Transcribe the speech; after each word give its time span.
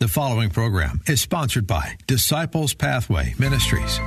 The 0.00 0.08
following 0.08 0.48
program 0.48 1.02
is 1.06 1.20
sponsored 1.20 1.66
by 1.66 1.98
Disciples 2.06 2.72
Pathway 2.72 3.34
Ministries. 3.38 3.98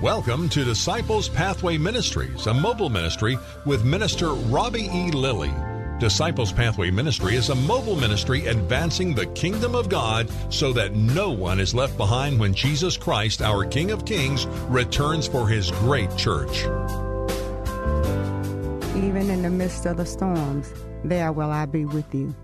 Welcome 0.00 0.48
to 0.48 0.64
Disciples 0.64 1.28
Pathway 1.28 1.76
Ministries, 1.76 2.46
a 2.46 2.54
mobile 2.54 2.88
ministry 2.88 3.36
with 3.66 3.84
Minister 3.84 4.28
Robbie 4.28 4.88
E. 4.90 5.10
Lilly. 5.10 5.52
Disciples 6.00 6.50
Pathway 6.50 6.90
Ministry 6.90 7.34
is 7.34 7.50
a 7.50 7.54
mobile 7.54 7.94
ministry 7.94 8.46
advancing 8.46 9.14
the 9.14 9.26
kingdom 9.26 9.74
of 9.74 9.90
God 9.90 10.30
so 10.48 10.72
that 10.72 10.94
no 10.94 11.28
one 11.30 11.60
is 11.60 11.74
left 11.74 11.98
behind 11.98 12.40
when 12.40 12.54
Jesus 12.54 12.96
Christ, 12.96 13.42
our 13.42 13.66
King 13.66 13.90
of 13.90 14.06
Kings, 14.06 14.46
returns 14.70 15.28
for 15.28 15.46
his 15.46 15.70
great 15.72 16.16
church. 16.16 16.62
Even 18.96 19.28
in 19.28 19.42
the 19.42 19.50
midst 19.50 19.84
of 19.84 19.98
the 19.98 20.06
storms, 20.06 20.72
there 21.04 21.32
will 21.32 21.50
I 21.50 21.66
be 21.66 21.84
with 21.84 22.14
you. 22.14 22.34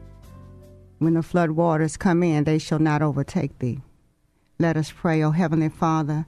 When 1.05 1.13
the 1.13 1.23
flood 1.23 1.51
waters 1.51 1.99
come 1.99 2.23
in, 2.23 2.45
they 2.45 2.59
shall 2.59 2.79
not 2.79 3.03
overtake 3.03 3.59
thee. 3.59 3.83
Let 4.59 4.79
us 4.79 4.91
pray, 4.91 5.23
O 5.23 5.33
Heavenly 5.33 5.69
Father, 5.69 6.25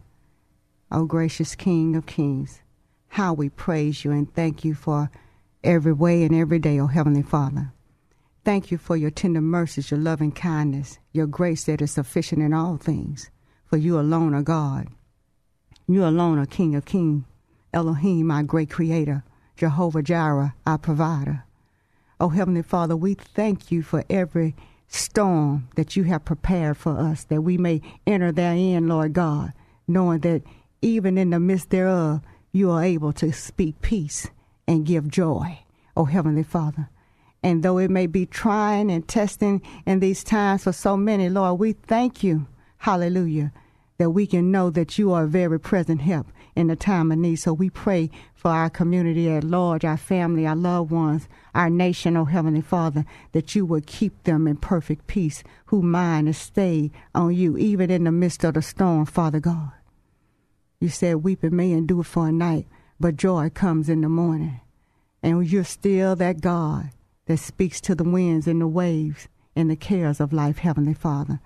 O 0.92 1.06
gracious 1.06 1.54
King 1.54 1.96
of 1.96 2.04
kings, 2.04 2.60
how 3.08 3.32
we 3.32 3.48
praise 3.48 4.04
you 4.04 4.12
and 4.12 4.30
thank 4.34 4.66
you 4.66 4.74
for 4.74 5.10
every 5.64 5.94
way 5.94 6.24
and 6.24 6.34
every 6.34 6.58
day, 6.58 6.78
O 6.78 6.88
Heavenly 6.88 7.22
Father. 7.22 7.72
Thank 8.44 8.70
you 8.70 8.76
for 8.76 8.98
your 8.98 9.10
tender 9.10 9.40
mercies, 9.40 9.90
your 9.90 9.98
loving 9.98 10.30
kindness, 10.30 10.98
your 11.10 11.26
grace 11.26 11.64
that 11.64 11.80
is 11.80 11.92
sufficient 11.92 12.42
in 12.42 12.52
all 12.52 12.76
things, 12.76 13.30
for 13.64 13.78
you 13.78 13.98
alone 13.98 14.34
are 14.34 14.42
God. 14.42 14.88
You 15.88 16.04
alone 16.04 16.38
are 16.38 16.44
King 16.44 16.74
of 16.74 16.84
kings, 16.84 17.24
Elohim, 17.72 18.30
our 18.30 18.42
great 18.42 18.68
creator, 18.68 19.24
Jehovah 19.56 20.02
Jireh, 20.02 20.54
our 20.66 20.76
provider. 20.76 21.45
Oh, 22.18 22.30
Heavenly 22.30 22.62
Father, 22.62 22.96
we 22.96 23.12
thank 23.12 23.70
you 23.70 23.82
for 23.82 24.02
every 24.08 24.56
storm 24.88 25.68
that 25.76 25.96
you 25.96 26.04
have 26.04 26.24
prepared 26.24 26.78
for 26.78 26.98
us, 26.98 27.24
that 27.24 27.42
we 27.42 27.58
may 27.58 27.82
enter 28.06 28.32
therein, 28.32 28.88
Lord 28.88 29.12
God, 29.12 29.52
knowing 29.86 30.20
that 30.20 30.42
even 30.80 31.18
in 31.18 31.28
the 31.30 31.38
midst 31.38 31.68
thereof, 31.68 32.22
you 32.52 32.70
are 32.70 32.82
able 32.82 33.12
to 33.14 33.32
speak 33.32 33.82
peace 33.82 34.30
and 34.66 34.86
give 34.86 35.08
joy, 35.08 35.58
oh 35.94 36.06
Heavenly 36.06 36.42
Father. 36.42 36.88
And 37.42 37.62
though 37.62 37.76
it 37.76 37.90
may 37.90 38.06
be 38.06 38.24
trying 38.24 38.90
and 38.90 39.06
testing 39.06 39.60
in 39.84 40.00
these 40.00 40.24
times 40.24 40.64
for 40.64 40.72
so 40.72 40.96
many, 40.96 41.28
Lord, 41.28 41.60
we 41.60 41.72
thank 41.72 42.22
you, 42.22 42.46
hallelujah, 42.78 43.52
that 43.98 44.10
we 44.10 44.26
can 44.26 44.50
know 44.50 44.70
that 44.70 44.98
you 44.98 45.12
are 45.12 45.24
a 45.24 45.28
very 45.28 45.60
present 45.60 46.00
help 46.00 46.28
in 46.56 46.66
the 46.68 46.74
time 46.74 47.12
of 47.12 47.18
need. 47.18 47.36
So 47.36 47.52
we 47.52 47.70
pray 47.70 48.10
for 48.34 48.50
our 48.50 48.70
community 48.70 49.30
at 49.30 49.44
large, 49.44 49.84
our 49.84 49.96
family, 49.96 50.46
our 50.46 50.56
loved 50.56 50.90
ones, 50.90 51.28
our 51.54 51.70
nation, 51.70 52.16
oh 52.16 52.24
Heavenly 52.24 52.62
Father, 52.62 53.04
that 53.32 53.54
you 53.54 53.66
would 53.66 53.86
keep 53.86 54.24
them 54.24 54.48
in 54.48 54.56
perfect 54.56 55.06
peace, 55.06 55.44
whose 55.66 55.84
mind 55.84 56.28
is 56.28 56.38
stayed 56.38 56.90
on 57.14 57.34
you, 57.34 57.56
even 57.58 57.90
in 57.90 58.04
the 58.04 58.12
midst 58.12 58.42
of 58.42 58.54
the 58.54 58.62
storm, 58.62 59.04
Father 59.04 59.38
God. 59.38 59.72
You 60.80 60.88
said, 60.88 61.16
Weeping 61.16 61.54
may 61.54 61.72
endure 61.72 62.02
for 62.02 62.28
a 62.28 62.32
night, 62.32 62.66
but 62.98 63.16
joy 63.16 63.50
comes 63.50 63.88
in 63.88 64.00
the 64.00 64.08
morning. 64.08 64.60
And 65.22 65.46
you're 65.46 65.64
still 65.64 66.16
that 66.16 66.40
God 66.40 66.90
that 67.26 67.38
speaks 67.38 67.80
to 67.82 67.94
the 67.94 68.04
winds 68.04 68.46
and 68.46 68.60
the 68.60 68.66
waves 68.66 69.28
and 69.54 69.70
the 69.70 69.76
cares 69.76 70.20
of 70.20 70.32
life, 70.32 70.58
Heavenly 70.58 70.94
Father. 70.94 71.40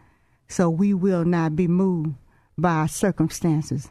So 0.49 0.69
we 0.69 0.93
will 0.93 1.25
not 1.25 1.57
be 1.57 1.69
moved 1.69 2.17
by 2.59 2.73
our 2.73 2.89
circumstances. 2.89 3.91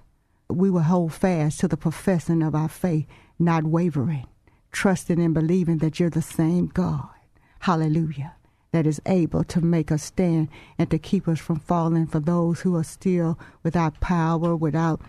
We 0.50 0.70
will 0.70 0.82
hold 0.84 1.14
fast 1.14 1.60
to 1.60 1.68
the 1.68 1.78
professing 1.78 2.42
of 2.42 2.56
our 2.56 2.70
faith, 2.70 3.06
not 3.38 3.64
wavering 3.64 4.28
trusting 4.72 5.20
and 5.20 5.34
believing 5.34 5.78
that 5.80 6.00
you're 6.00 6.10
the 6.10 6.22
same 6.22 6.68
God. 6.68 7.10
Hallelujah. 7.60 8.36
That 8.72 8.86
is 8.86 9.02
able 9.06 9.44
to 9.46 9.62
make 9.62 9.92
us 9.92 10.04
stand 10.04 10.50
and 10.78 10.90
to 10.92 11.00
keep 11.00 11.28
us 11.28 11.40
from 11.40 11.60
falling 11.60 12.08
for 12.08 12.20
those 12.20 12.62
who 12.62 12.76
are 12.76 12.84
still 12.84 13.40
without 13.64 14.00
power, 14.00 14.56
without 14.56 15.02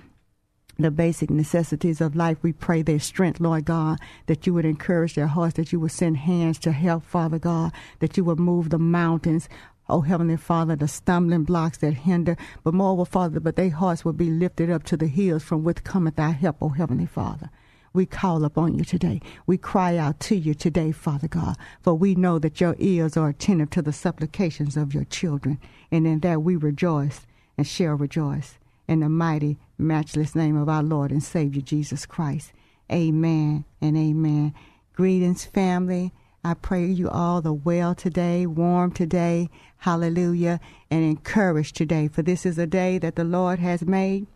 the 0.78 0.91
basic 0.91 1.28
necessities 1.28 2.01
of 2.01 2.17
life. 2.17 2.39
We 2.41 2.55
pray 2.55 2.81
their 2.81 2.99
strength, 2.99 3.39
Lord 3.39 3.67
God, 3.67 3.99
that 4.27 4.47
you 4.47 4.55
would 4.55 4.65
encourage 4.65 5.15
their 5.15 5.27
hearts, 5.27 5.55
that 5.55 5.72
you 5.72 5.81
would 5.81 5.93
send 5.93 6.17
hands 6.17 6.59
to 6.61 6.72
help, 6.72 7.05
Father 7.05 7.39
God, 7.39 7.72
that 7.99 8.17
you 8.17 8.25
would 8.25 8.41
move 8.41 8.71
the 8.71 8.78
mountains. 8.78 9.49
Oh, 9.91 10.01
Heavenly 10.03 10.37
Father, 10.37 10.77
the 10.77 10.89
stumbling 10.89 11.45
blocks 11.45 11.78
that 11.78 11.93
hinder, 11.93 12.37
but 12.65 12.75
moreover, 12.75 13.05
Father, 13.05 13.41
but 13.41 13.56
their 13.56 13.71
hearts 13.71 14.05
will 14.05 14.12
be 14.12 14.31
lifted 14.31 14.71
up 14.71 14.84
to 14.84 14.97
the 14.97 15.06
hills 15.06 15.43
from 15.43 15.65
which 15.65 15.84
cometh 15.84 16.17
thy 16.17 16.31
help, 16.31 16.56
oh, 16.61 16.69
Heavenly 16.71 17.06
Father 17.06 17.51
we 17.93 18.06
call 18.06 18.45
upon 18.45 18.78
you 18.78 18.84
today. 18.84 19.21
We 19.47 19.59
cry 19.59 19.97
out 19.97 20.21
to 20.21 20.37
you 20.37 20.55
today, 20.55 20.93
Father 20.93 21.28
God, 21.28 21.56
for 21.83 21.95
we 21.95 22.15
know 22.15 22.39
that 22.39 22.61
your 22.61 22.77
ears 22.78 23.17
are 23.17 23.28
attentive 23.28 23.71
to 23.71 23.83
the 23.83 23.93
supplications 23.93 24.77
of 24.77 24.95
your 24.95 25.05
children, 25.05 25.59
and 25.91 26.07
in 26.07 26.21
that 26.21 26.43
we 26.43 26.57
rejoice 26.57 27.27
and 27.59 27.67
shall 27.67 27.95
rejoice. 27.95 28.59
In 28.87 29.01
the 29.01 29.09
mighty, 29.09 29.59
matchless 29.78 30.34
name 30.34 30.57
of 30.57 30.69
our 30.69 30.83
Lord 30.83 31.11
and 31.11 31.22
Savior 31.22 31.62
Jesus 31.62 32.07
Christ. 32.07 32.53
Amen 32.93 33.65
and 33.81 33.97
amen. 33.97 34.55
Greetings, 34.95 35.45
family. 35.45 36.12
I 36.43 36.55
pray 36.55 36.87
you 36.87 37.11
all 37.11 37.43
the 37.43 37.53
well 37.53 37.95
today, 37.95 38.47
warm 38.47 38.93
today, 38.93 39.51
hallelujah, 39.78 40.59
and 40.91 41.05
encouraged 41.05 41.77
today, 41.77 42.09
for 42.09 42.23
this 42.23 42.47
is 42.47 42.56
a 42.59 42.67
day 42.67 42.97
that 42.99 43.17
the 43.17 43.25
Lord 43.25 43.59
has 43.59 43.83
made, 43.83 44.27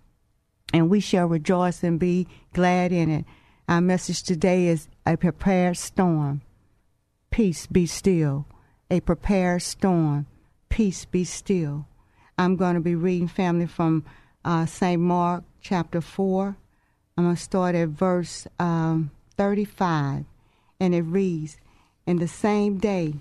and 0.73 0.91
we 0.91 1.01
shall 1.01 1.27
rejoice 1.27 1.83
and 1.83 1.99
be 1.99 2.29
glad 2.53 2.93
in 2.93 3.11
it. 3.11 3.25
Our 3.69 3.81
message 3.81 4.23
today 4.23 4.67
is 4.67 4.89
a 5.07 5.17
prepared 5.17 5.79
storm. 5.79 6.43
Peace 7.31 7.67
be 7.67 7.87
still. 7.87 8.47
A 8.91 9.01
prepared 9.01 9.63
storm. 9.63 10.27
Peace 10.69 11.07
be 11.07 11.25
still. 11.25 11.87
I'm 12.37 12.57
going 12.57 12.75
to 12.75 12.81
be 12.81 12.95
reading, 12.95 13.29
family, 13.29 13.67
from 13.67 14.05
uh, 14.45 14.67
St. 14.67 15.01
Mark 15.01 15.45
chapter 15.63 16.03
4. 16.03 16.55
I'm 17.17 17.25
going 17.25 17.37
to 17.37 17.43
start 17.43 17.75
at 17.75 17.89
verse 17.89 18.47
um, 18.59 19.11
35. 19.39 20.27
And 20.79 20.95
it 20.95 21.03
reads 21.03 21.57
In 22.07 22.19
the 22.19 22.29
same 22.29 22.79
day, 22.79 23.15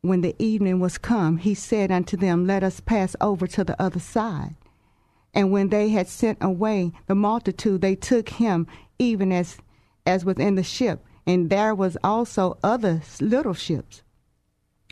when 0.00 0.20
the 0.22 0.34
evening 0.38 0.80
was 0.80 0.96
come, 0.96 1.38
he 1.38 1.54
said 1.54 1.90
unto 1.90 2.16
them, 2.16 2.46
Let 2.46 2.62
us 2.62 2.80
pass 2.80 3.14
over 3.20 3.46
to 3.48 3.64
the 3.64 3.80
other 3.80 4.00
side. 4.00 4.54
And 5.34 5.52
when 5.52 5.68
they 5.68 5.90
had 5.90 6.08
sent 6.08 6.38
away 6.40 6.92
the 7.06 7.14
multitude, 7.14 7.80
they 7.80 7.94
took 7.94 8.30
him 8.30 8.66
even 8.98 9.32
as 9.32 9.58
as 10.06 10.24
within 10.24 10.54
the 10.54 10.62
ship. 10.62 11.04
And 11.26 11.50
there 11.50 11.74
was 11.74 11.98
also 12.02 12.56
other 12.62 13.02
little 13.20 13.52
ships. 13.52 14.02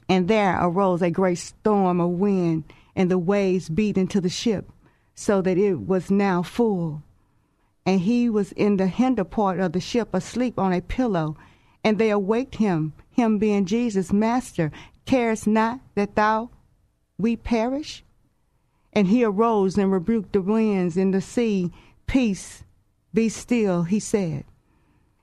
And 0.08 0.28
there 0.28 0.58
arose 0.60 1.00
a 1.02 1.10
great 1.10 1.38
storm 1.38 2.00
of 2.00 2.10
wind, 2.10 2.64
and 2.94 3.10
the 3.10 3.18
waves 3.18 3.68
beat 3.68 3.96
into 3.96 4.20
the 4.20 4.28
ship, 4.28 4.70
so 5.14 5.40
that 5.40 5.56
it 5.56 5.80
was 5.80 6.10
now 6.10 6.42
full. 6.42 7.02
And 7.86 8.00
he 8.00 8.28
was 8.28 8.52
in 8.52 8.76
the 8.76 8.86
hinder 8.86 9.24
part 9.24 9.58
of 9.58 9.72
the 9.72 9.80
ship, 9.80 10.10
asleep 10.12 10.58
on 10.58 10.72
a 10.72 10.82
pillow. 10.82 11.36
And 11.86 11.98
they 11.98 12.10
awaked 12.10 12.56
him, 12.56 12.94
him 13.12 13.38
being 13.38 13.64
Jesus, 13.64 14.12
Master, 14.12 14.72
carest 15.04 15.46
not 15.46 15.78
that 15.94 16.16
thou 16.16 16.50
we 17.16 17.36
perish? 17.36 18.02
And 18.92 19.06
he 19.06 19.22
arose 19.22 19.78
and 19.78 19.92
rebuked 19.92 20.32
the 20.32 20.40
winds 20.40 20.96
and 20.96 21.14
the 21.14 21.20
sea. 21.20 21.70
Peace, 22.08 22.64
be 23.14 23.28
still, 23.28 23.84
he 23.84 24.00
said. 24.00 24.44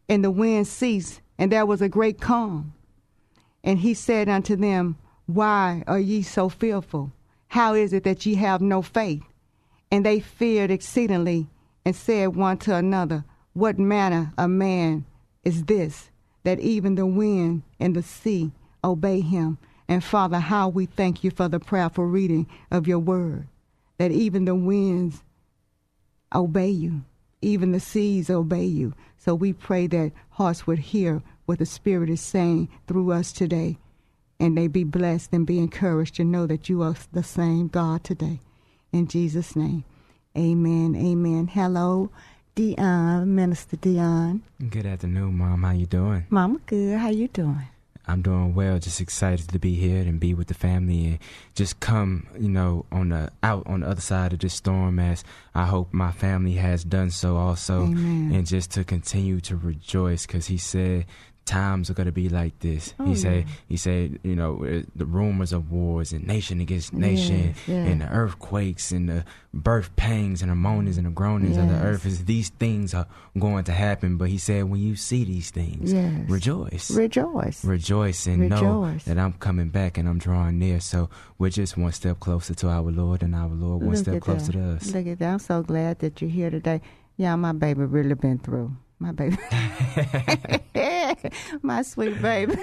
And 0.07 0.23
the 0.23 0.31
wind 0.31 0.69
ceased, 0.69 1.19
and 1.37 1.51
there 1.51 1.65
was 1.65 1.81
a 1.81 1.89
great 1.89 2.21
calm. 2.21 2.73
And 3.61 3.79
he 3.79 3.93
said 3.93 4.29
unto 4.29 4.55
them, 4.55 4.95
Why 5.25 5.83
are 5.85 5.99
ye 5.99 6.21
so 6.21 6.47
fearful? 6.47 7.11
How 7.49 7.73
is 7.73 7.91
it 7.91 8.05
that 8.05 8.25
ye 8.25 8.35
have 8.35 8.61
no 8.61 8.81
faith? 8.81 9.23
And 9.91 10.05
they 10.05 10.21
feared 10.21 10.71
exceedingly, 10.71 11.49
and 11.83 11.93
said 11.93 12.37
one 12.37 12.57
to 12.59 12.73
another, 12.73 13.25
What 13.51 13.77
manner 13.77 14.31
of 14.37 14.49
man 14.49 15.03
is 15.43 15.65
this, 15.65 16.09
that 16.43 16.59
even 16.59 16.95
the 16.95 17.05
wind 17.05 17.63
and 17.79 17.95
the 17.95 18.03
sea 18.03 18.51
obey 18.83 19.21
him? 19.21 19.57
And 19.87 20.03
Father, 20.03 20.39
how 20.39 20.69
we 20.69 20.85
thank 20.85 21.23
you 21.23 21.31
for 21.31 21.47
the 21.49 21.59
prayerful 21.59 22.05
reading 22.05 22.47
of 22.71 22.87
your 22.87 22.99
word 22.99 23.47
that 23.97 24.11
even 24.11 24.45
the 24.45 24.55
winds 24.55 25.23
obey 26.33 26.69
you, 26.69 27.03
even 27.41 27.71
the 27.71 27.79
seas 27.79 28.29
obey 28.29 28.65
you. 28.65 28.93
So 29.17 29.35
we 29.35 29.53
pray 29.53 29.87
that 29.87 30.11
hearts 30.31 30.67
would 30.67 30.79
hear 30.79 31.21
what 31.45 31.59
the 31.59 31.65
Spirit 31.65 32.09
is 32.09 32.21
saying 32.21 32.69
through 32.87 33.11
us 33.11 33.31
today. 33.31 33.77
and 34.39 34.57
they 34.57 34.67
be 34.67 34.83
blessed 34.83 35.33
and 35.33 35.47
be 35.47 35.59
encouraged 35.59 36.15
to 36.15 36.23
know 36.25 36.45
that 36.47 36.69
you 36.69 36.81
are 36.83 36.95
the 37.13 37.23
same 37.23 37.67
God 37.67 38.03
today. 38.03 38.41
In 38.91 39.07
Jesus' 39.07 39.55
name, 39.55 39.85
amen, 40.37 40.95
amen. 40.95 41.47
Hello, 41.47 42.11
Dion, 42.55 43.33
Minister 43.33 43.77
Dion. 43.77 44.43
Good 44.69 44.85
afternoon, 44.85 45.37
Mom. 45.39 45.63
How 45.63 45.71
you 45.71 45.87
doing? 45.87 46.25
Mama, 46.29 46.59
good. 46.67 46.99
How 46.99 47.09
you 47.09 47.27
doing? 47.27 47.67
I'm 48.05 48.21
doing 48.21 48.53
well. 48.53 48.77
Just 48.77 49.01
excited 49.01 49.49
to 49.49 49.57
be 49.59 49.73
here 49.73 50.01
and 50.01 50.19
be 50.19 50.35
with 50.35 50.49
the 50.49 50.53
family 50.53 51.05
and 51.07 51.19
just 51.55 51.79
come, 51.79 52.27
you 52.37 52.49
know, 52.49 52.85
on 52.91 53.09
the 53.09 53.31
out 53.41 53.63
on 53.65 53.79
the 53.79 53.87
other 53.89 54.01
side 54.01 54.33
of 54.33 54.39
this 54.39 54.53
storm 54.53 54.99
as 54.99 55.23
I 55.55 55.65
hope 55.65 55.93
my 55.93 56.11
family 56.11 56.53
has 56.53 56.83
done 56.83 57.09
so 57.09 57.37
also, 57.37 57.83
Amen. 57.83 58.31
and 58.35 58.45
just 58.45 58.69
to 58.71 58.83
continue 58.83 59.39
to 59.41 59.55
rejoice 59.55 60.27
because 60.27 60.45
he 60.47 60.57
said 60.57 61.05
times 61.45 61.89
are 61.89 61.93
going 61.93 62.05
to 62.05 62.11
be 62.13 62.29
like 62.29 62.57
this. 62.59 62.93
Oh, 62.99 63.05
he 63.05 63.15
said, 63.15 63.45
yeah. 63.45 63.53
he 63.67 63.77
said, 63.77 64.19
you 64.23 64.35
know, 64.35 64.63
uh, 64.63 64.83
the 64.95 65.05
rumors 65.05 65.51
of 65.51 65.71
wars 65.71 66.13
and 66.13 66.25
nation 66.25 66.61
against 66.61 66.93
nation 66.93 67.47
Yes, 67.47 67.57
yes. 67.67 67.87
and 67.89 68.01
the 68.01 68.07
earthquakes 68.09 68.91
and 68.91 69.09
the 69.09 69.25
birth 69.53 69.93
pangs 69.95 70.41
and 70.41 70.49
the 70.49 70.55
moanings 70.55 70.97
and 70.97 71.05
the 71.05 71.11
groanings 71.11 71.57
of 71.57 71.67
the 71.67 71.75
earth 71.75 72.05
is 72.05 72.25
these 72.25 72.49
things 72.49 72.93
are 72.93 73.07
going 73.37 73.65
to 73.65 73.71
happen. 73.73 74.15
But 74.17 74.29
he 74.29 74.37
said, 74.37 74.63
when 74.65 74.79
you 74.79 74.95
see 74.95 75.25
these 75.25 75.51
things, 75.51 75.91
Yes. 75.91 76.29
rejoice 76.29 76.89
Rejoice. 76.91 77.63
rejoice 77.65 78.25
and 78.25 78.49
know 78.49 78.95
that 79.05 79.17
I'm 79.19 79.33
coming 79.33 79.69
back 79.69 79.97
and 79.97 80.07
I'm 80.07 80.19
drawing 80.19 80.59
near. 80.59 80.79
So 80.79 81.09
we're 81.37 81.49
just 81.49 81.77
one 81.77 81.91
step 81.91 82.19
closer 82.21 82.53
to 82.55 82.69
our 82.69 82.89
Lord, 82.89 83.21
and 83.21 83.35
our 83.35 83.49
Lord 83.49 83.81
one 83.81 83.95
Look 83.95 83.97
step 84.05 84.21
closer 84.21 84.51
that. 84.53 84.57
to 84.57 84.63
us. 84.75 84.93
Look 84.93 85.07
at 85.07 85.19
that. 85.19 85.33
I'm 85.33 85.39
so 85.39 85.61
glad 85.61 85.99
that 85.99 86.21
you're 86.21 86.29
here 86.31 86.49
today. 86.49 86.81
Yeah, 87.17 87.35
my 87.35 87.51
baby 87.51 87.83
really 87.83 88.15
been 88.15 88.39
through. 88.39 88.75
My 88.99 89.11
baby. 89.11 89.37
my 91.61 91.81
sweet 91.81 92.21
baby. 92.21 92.55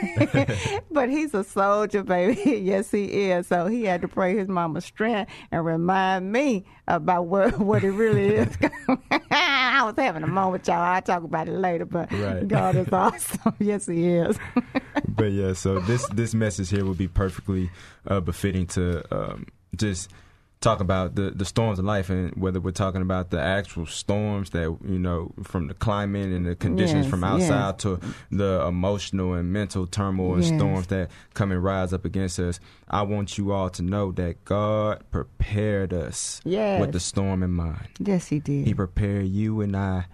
but 0.91 1.09
he's 1.11 1.35
a 1.35 1.45
soldier, 1.45 2.03
baby. 2.03 2.61
yes, 2.65 2.91
he 2.91 3.05
is. 3.31 3.47
So 3.47 3.67
he 3.67 3.85
had 3.85 4.01
to 4.03 4.09
pray 4.09 4.37
his 4.37 4.49
mama's 4.49 4.85
strength 4.85 5.31
and 5.53 5.65
remind 5.65 6.33
me 6.33 6.65
about 6.89 7.27
what, 7.27 7.59
what 7.59 7.85
it 7.85 7.91
really 7.91 8.37
is. 8.37 8.57
I 9.31 9.83
was 9.85 9.95
having 9.97 10.23
a 10.23 10.27
moment, 10.27 10.67
y'all. 10.67 10.77
I'll 10.81 11.03
talk 11.03 11.23
about 11.25 11.49
it 11.49 11.53
later, 11.59 11.85
but 11.85 12.11
Right. 12.13 12.47
God 12.47 12.77
is 12.77 12.93
awesome. 12.93 13.55
yes, 13.59 13.87
he 13.87 14.07
is. 14.09 14.39
but 15.09 15.33
yeah, 15.33 15.53
so 15.53 15.79
this 15.81 16.07
this 16.09 16.35
message 16.35 16.71
here 16.71 16.85
would 16.85 16.99
be 16.99 17.09
perfectly 17.09 17.71
uh, 18.07 18.21
befitting 18.21 18.67
to 18.69 19.03
um, 19.15 19.47
just 19.77 20.11
talk 20.61 20.81
about 20.81 21.15
the 21.15 21.31
the 21.31 21.45
storms 21.45 21.79
of 21.79 21.85
life, 21.85 22.11
and 22.11 22.35
whether 22.37 22.61
we're 22.61 22.71
talking 22.71 23.01
about 23.03 23.31
the 23.31 23.41
actual 23.41 23.87
storms 23.87 24.51
that 24.51 24.65
you 24.85 24.99
know 24.99 25.33
from 25.43 25.69
the 25.69 25.75
climate 25.75 26.29
and 26.29 26.47
the 26.47 26.55
conditions 26.55 27.05
Yes, 27.07 27.11
from 27.11 27.25
outside 27.25 27.79
to 27.81 27.99
the 28.31 28.65
emotional 28.67 29.35
and 29.35 29.53
mental 29.53 29.87
turmoil 29.87 30.35
and 30.35 30.45
Yes. 30.45 30.55
storms 30.55 30.87
that 30.89 31.11
come 31.35 31.51
and 31.51 31.63
rise 31.65 31.93
up 31.93 32.05
against 32.05 32.39
us. 32.39 32.61
I 32.89 33.03
want 33.03 33.39
you 33.39 33.53
all 33.53 33.71
to 33.71 33.83
know 33.83 34.13
that 34.13 34.45
God 34.45 35.05
prepared 35.11 35.93
us 35.95 36.41
Yes. 36.45 36.81
with 36.81 36.93
the 36.93 37.01
storm 37.01 37.43
in 37.43 37.53
mind. 37.53 37.89
yes, 37.99 38.29
he 38.29 38.39
did. 38.39 38.67
He 38.67 38.75
prepared 38.75 39.27
you 39.29 39.61
and 39.63 39.75
I 39.77 40.07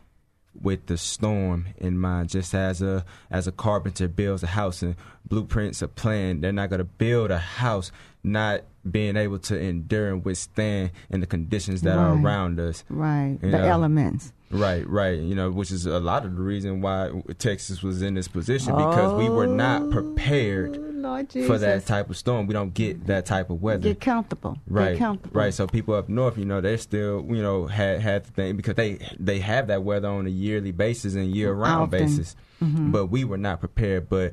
with 0.60 0.86
the 0.86 0.96
storm 0.96 1.66
in 1.76 1.98
mind. 1.98 2.28
Just 2.28 2.54
as 2.54 2.82
a 2.82 3.04
as 3.30 3.46
a 3.46 3.52
carpenter 3.52 4.08
builds 4.08 4.42
a 4.42 4.48
house 4.48 4.82
and 4.82 4.96
blueprints 5.26 5.82
a 5.82 5.88
plan, 5.88 6.40
they're 6.40 6.52
not 6.52 6.70
going 6.70 6.78
to 6.78 6.84
build 6.84 7.30
a 7.30 7.38
house 7.38 7.92
not 8.22 8.62
being 8.88 9.16
able 9.16 9.38
to 9.38 9.58
endure 9.58 10.12
and 10.12 10.24
withstand 10.24 10.90
in 11.10 11.20
the 11.20 11.26
conditions 11.26 11.82
that 11.82 11.96
are 11.96 12.14
around 12.14 12.58
us. 12.60 12.84
right. 12.88 13.38
You 13.42 13.50
the 13.50 13.58
know, 13.58 13.64
elements. 13.64 14.32
Right, 14.50 14.88
right. 14.88 15.18
You 15.18 15.34
know, 15.34 15.50
which 15.50 15.72
is 15.72 15.86
a 15.86 15.98
lot 15.98 16.24
of 16.24 16.36
the 16.36 16.42
reason 16.42 16.80
why 16.80 17.10
Texas 17.38 17.82
was 17.82 18.02
in 18.02 18.14
this 18.14 18.28
position 18.28 18.74
because 18.76 19.14
we 19.14 19.28
were 19.28 19.46
not 19.46 19.82
oh. 19.82 19.90
prepared 19.90 20.76
Oh, 20.76 20.85
Lord 20.96 21.28
Jesus. 21.30 21.46
for 21.48 21.58
that 21.58 21.86
type 21.86 22.10
of 22.10 22.16
storm. 22.16 22.46
We 22.46 22.54
don't 22.54 22.74
get 22.74 23.06
that 23.06 23.26
type 23.26 23.50
of 23.50 23.62
weather. 23.62 23.82
Get 23.82 24.00
comfortable. 24.00 24.58
Right, 24.66 24.92
Get 24.92 24.98
comfortable. 24.98 25.40
right. 25.40 25.54
So 25.54 25.66
people 25.66 25.94
up 25.94 26.08
north, 26.08 26.36
you 26.38 26.44
know, 26.44 26.60
they 26.60 26.76
still, 26.76 27.24
you 27.28 27.42
know, 27.42 27.66
had 27.66 28.00
had 28.00 28.24
the 28.24 28.30
thing 28.32 28.56
because 28.56 28.74
they 28.74 28.98
they 29.18 29.38
have 29.40 29.66
that 29.68 29.82
weather 29.84 30.08
on 30.08 30.26
a 30.26 30.30
yearly 30.30 30.72
basis 30.72 31.14
and 31.14 31.34
year 31.34 31.52
round 31.52 31.90
basis. 31.90 32.34
But 32.60 33.06
we 33.06 33.24
were 33.24 33.36
not 33.38 33.60
prepared. 33.60 34.08
But 34.08 34.32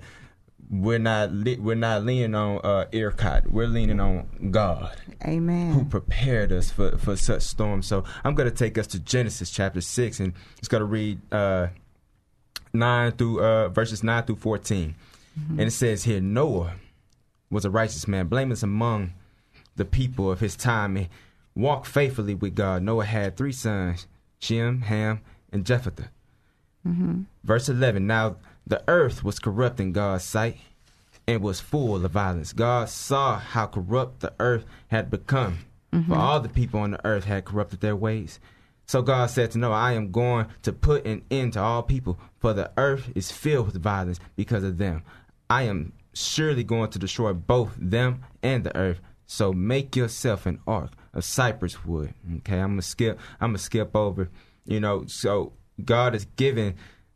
we're 0.69 0.98
not 0.98 1.31
li- 1.31 1.60
we're 1.60 1.75
not 1.75 2.04
leaning 2.04 2.33
on 2.33 2.60
uh, 2.63 2.86
ERCOT. 2.92 3.48
We're 3.48 3.68
leaning 3.68 4.00
on 4.00 4.50
God 4.50 4.95
Amen. 5.25 5.74
who 5.74 5.86
prepared 5.86 6.51
us 6.51 6.71
for, 6.71 6.98
for 6.98 7.15
such 7.15 7.42
storms. 7.44 7.86
So 7.86 8.06
I'm 8.24 8.33
going 8.33 8.50
to 8.50 8.56
take 8.56 8.77
us 8.77 8.88
to 8.88 9.00
Genesis 9.00 9.51
chapter 9.51 9.81
6, 9.81 10.19
and 10.21 10.33
it's 10.57 10.69
going 10.69 10.80
to 10.80 10.86
read 10.86 11.19
uh, 11.31 11.68
9 12.74 13.12
through 13.12 13.44
uh, 13.44 13.68
verses 13.69 14.04
9 14.04 14.24
through 14.24 14.38
14. 15.35 15.59
And 15.59 15.68
it 15.68 15.71
says 15.71 16.03
here 16.03 16.21
Noah 16.21 16.75
was 17.50 17.65
a 17.65 17.69
righteous 17.69 18.07
man, 18.07 18.27
blameless 18.27 18.63
among 18.63 19.13
the 19.75 19.85
people 19.85 20.31
of 20.31 20.39
his 20.39 20.56
time, 20.56 20.97
and 20.97 21.09
walked 21.56 21.88
faithfully 21.88 22.35
with 22.35 22.56
God. 22.56 22.83
Noah 22.83 23.06
had 23.06 23.38
three 23.38 23.51
sons 23.51 24.07
Shem, 24.39 24.81
Ham, 24.81 25.21
and 25.51 25.65
Japheth. 25.65 26.09
Mm-hmm. 26.85 27.21
Verse 27.44 27.69
11 27.69 28.06
Now 28.06 28.38
the 28.68 28.83
earth 28.88 29.24
was 29.24 29.39
corrupt 29.39 29.80
in 29.80 29.91
God's 29.91 30.24
sight 30.24 30.57
and 31.27 31.41
was 31.41 31.59
full 31.59 32.03
of 32.03 32.12
violence. 32.12 32.53
God 32.53 32.89
saw 32.89 33.39
how 33.39 33.68
corrupt 33.68 34.19
the 34.19 34.33
earth 34.39 34.65
had 34.88 35.09
become, 35.09 35.59
for 35.91 35.97
mm-hmm. 35.97 36.13
all 36.13 36.39
the 36.39 36.50
people 36.50 36.81
on 36.81 36.91
the 36.91 37.06
earth 37.06 37.25
had 37.25 37.45
corrupted 37.45 37.79
their 37.79 37.95
ways. 37.95 38.39
So 38.86 39.01
God 39.01 39.29
said 39.29 39.51
to 39.51 39.57
Noah, 39.57 39.75
I 39.75 39.94
am 39.94 40.12
going 40.12 40.47
to 40.63 40.74
put 40.74 41.06
an 41.06 41.24
end 41.31 41.53
to 41.53 41.62
all 41.62 41.83
people, 41.83 42.19
for 42.39 42.53
the 42.53 42.71
earth 42.77 43.12
is 43.15 43.31
filled 43.31 43.68
with 43.68 43.81
violence 43.81 44.19
because 44.36 44.63
of 44.63 44.77
them. 44.77 45.03
I 45.53 45.63
am 45.63 45.94
surely 46.15 46.63
going 46.63 46.89
to 46.89 46.97
destroy 46.97 47.31
both 47.31 47.75
them 47.77 48.23
and 48.41 48.63
the 48.63 48.75
earth. 48.75 49.00
So 49.27 49.53
make 49.53 49.95
yourself 49.95 50.47
an 50.47 50.59
ark 50.65 50.89
of 51.13 51.23
cypress 51.23 51.85
wood. 51.85 52.15
Okay, 52.38 52.59
I'm 52.59 52.71
gonna 52.71 52.81
skip. 52.81 53.19
I'm 53.39 53.50
gonna 53.50 53.59
skip 53.59 53.95
over. 53.95 54.31
You 54.65 54.79
know, 54.79 55.05
so 55.05 55.53
God 55.85 56.15
is 56.15 56.25
giving 56.38 56.73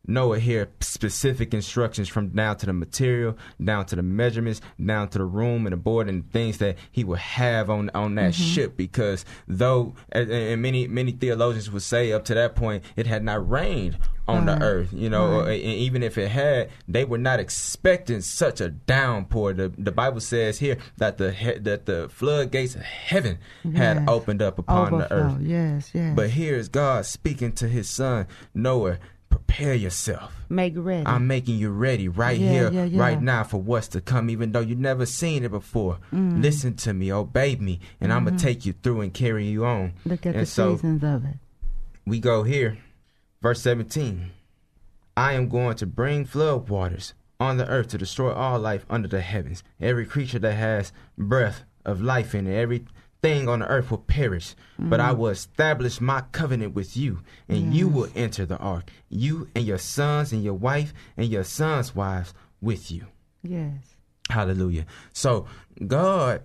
Noah 0.08 0.40
here 0.40 0.70
specific 0.80 1.54
instructions 1.54 2.08
from 2.08 2.30
down 2.30 2.58
to 2.58 2.66
the 2.66 2.74
material, 2.74 3.38
down 3.64 3.86
to 3.88 3.96
the 3.96 4.04
measurements, 4.04 4.62
down 4.84 5.10
to 5.10 5.18
the 5.18 5.26
room 5.26 5.66
and 5.66 5.74
the 5.74 5.78
board 5.78 6.08
and 6.10 6.32
things 6.32 6.58
that 6.60 6.78
he 6.92 7.04
would 7.04 7.20
have 7.20 7.70
on 7.70 7.92
on 7.94 8.16
that 8.16 8.34
mm-hmm. 8.34 8.44
ship. 8.44 8.78
Because 8.78 9.26
though, 9.48 9.94
and, 10.12 10.62
many 10.62 10.88
many 10.88 11.12
theologians 11.12 11.70
would 11.72 11.82
say 11.82 12.12
up 12.14 12.26
to 12.26 12.34
that 12.34 12.56
point, 12.56 12.84
it 12.96 13.06
had 13.06 13.24
not 13.24 13.48
rained 13.48 13.98
on 14.28 14.46
Right. 14.46 14.60
the 14.60 14.66
earth. 14.66 14.94
You 14.94 15.10
know, 15.10 15.42
Right. 15.42 15.62
and 15.62 15.74
even 15.74 16.04
if 16.04 16.18
it 16.18 16.30
had, 16.30 16.70
they 16.88 17.06
were 17.06 17.18
not 17.18 17.40
expecting 17.40 18.22
such 18.22 18.62
a 18.62 18.70
downpour. 18.70 19.54
The 19.54 19.72
the 19.78 19.92
Bible 19.92 20.20
says 20.20 20.60
here 20.60 20.78
that 20.98 21.18
the 21.18 21.32
he, 21.32 21.54
that 21.60 21.86
the 21.86 22.10
floodgates 22.10 22.76
of 22.76 22.82
heaven 22.82 23.40
had 23.76 23.98
Yes. 23.98 24.06
opened 24.08 24.42
up 24.42 24.60
upon 24.60 25.00
the 25.00 25.12
earth. 25.12 25.38
Yes, 25.42 25.92
yes. 25.94 26.14
But 26.16 26.32
here's 26.32 26.70
God 26.70 27.06
speaking 27.06 27.52
to 27.54 27.68
his 27.68 27.90
son 27.90 28.28
Noah. 28.54 28.98
Prepare 29.38 29.76
yourself. 29.76 30.34
make 30.50 30.74
ready. 30.76 31.06
I'm 31.06 31.28
making 31.28 31.58
you 31.58 31.70
ready 31.70 32.08
right 32.08 32.40
Yeah, 32.40 32.50
here, 32.52 32.72
yeah, 32.72 32.84
yeah. 32.86 33.00
right 33.00 33.22
now 33.22 33.44
for 33.44 33.62
what's 33.62 33.88
to 33.90 34.02
come, 34.02 34.30
even 34.30 34.52
though 34.52 34.62
you've 34.62 34.80
never 34.80 35.06
seen 35.06 35.44
it 35.44 35.52
before. 35.52 36.00
Mm. 36.12 36.42
Listen 36.42 36.76
to 36.78 36.94
me, 36.94 37.12
obey 37.12 37.56
me, 37.56 37.80
and 38.02 38.12
I'm 38.12 38.26
gonna 38.26 38.38
take 38.40 38.66
you 38.66 38.74
through 38.74 39.02
and 39.02 39.14
carry 39.14 39.46
you 39.46 39.66
on. 39.66 39.90
Mm-hmm. 39.90 40.10
Look 40.10 40.26
at 40.26 40.34
and 40.36 40.42
the 40.44 40.46
so 40.48 40.76
seasons 40.76 41.04
of 41.04 41.26
it. 41.26 41.36
we 42.06 42.20
go 42.20 42.44
here, 42.44 42.78
verse 43.42 43.62
17. 43.62 44.32
I 45.16 45.34
am 45.34 45.50
going 45.50 45.76
to 45.78 45.86
bring 45.86 46.26
flood 46.26 46.70
waters 46.70 47.14
on 47.40 47.58
the 47.58 47.68
earth 47.68 47.88
to 47.90 47.98
destroy 47.98 48.32
all 48.34 48.60
life 48.60 48.86
under 48.90 49.08
the 49.08 49.22
heavens. 49.22 49.64
Every 49.80 50.06
creature 50.06 50.40
that 50.40 50.54
has 50.54 50.92
breath 51.18 51.64
of 51.86 52.02
life 52.02 52.34
in 52.36 52.48
it, 52.48 52.84
everything 53.24 53.50
on 53.50 53.60
the 53.60 53.68
earth 53.68 53.92
will 53.92 53.98
perish. 54.00 54.56
But 54.80 55.00
I 55.00 55.12
mm. 55.12 55.18
will 55.18 55.30
establish 55.30 56.00
my 56.00 56.22
covenant 56.32 56.76
with 56.76 56.96
you, 56.96 57.22
and 57.50 57.74
you 57.74 57.88
will 57.88 58.10
enter 58.16 58.46
the 58.46 58.58
ark, 58.58 58.92
you 59.10 59.50
and 59.56 59.66
your 59.66 59.78
sons 59.78 60.32
and 60.32 60.44
your 60.44 60.54
wife 60.54 60.94
and 61.16 61.28
your 61.28 61.44
sons' 61.44 61.96
wives 61.96 62.34
with 62.62 62.92
you. 62.92 63.08
Yes. 63.44 63.96
Hallelujah. 64.30 64.86
So 65.14 65.48
God 65.86 66.44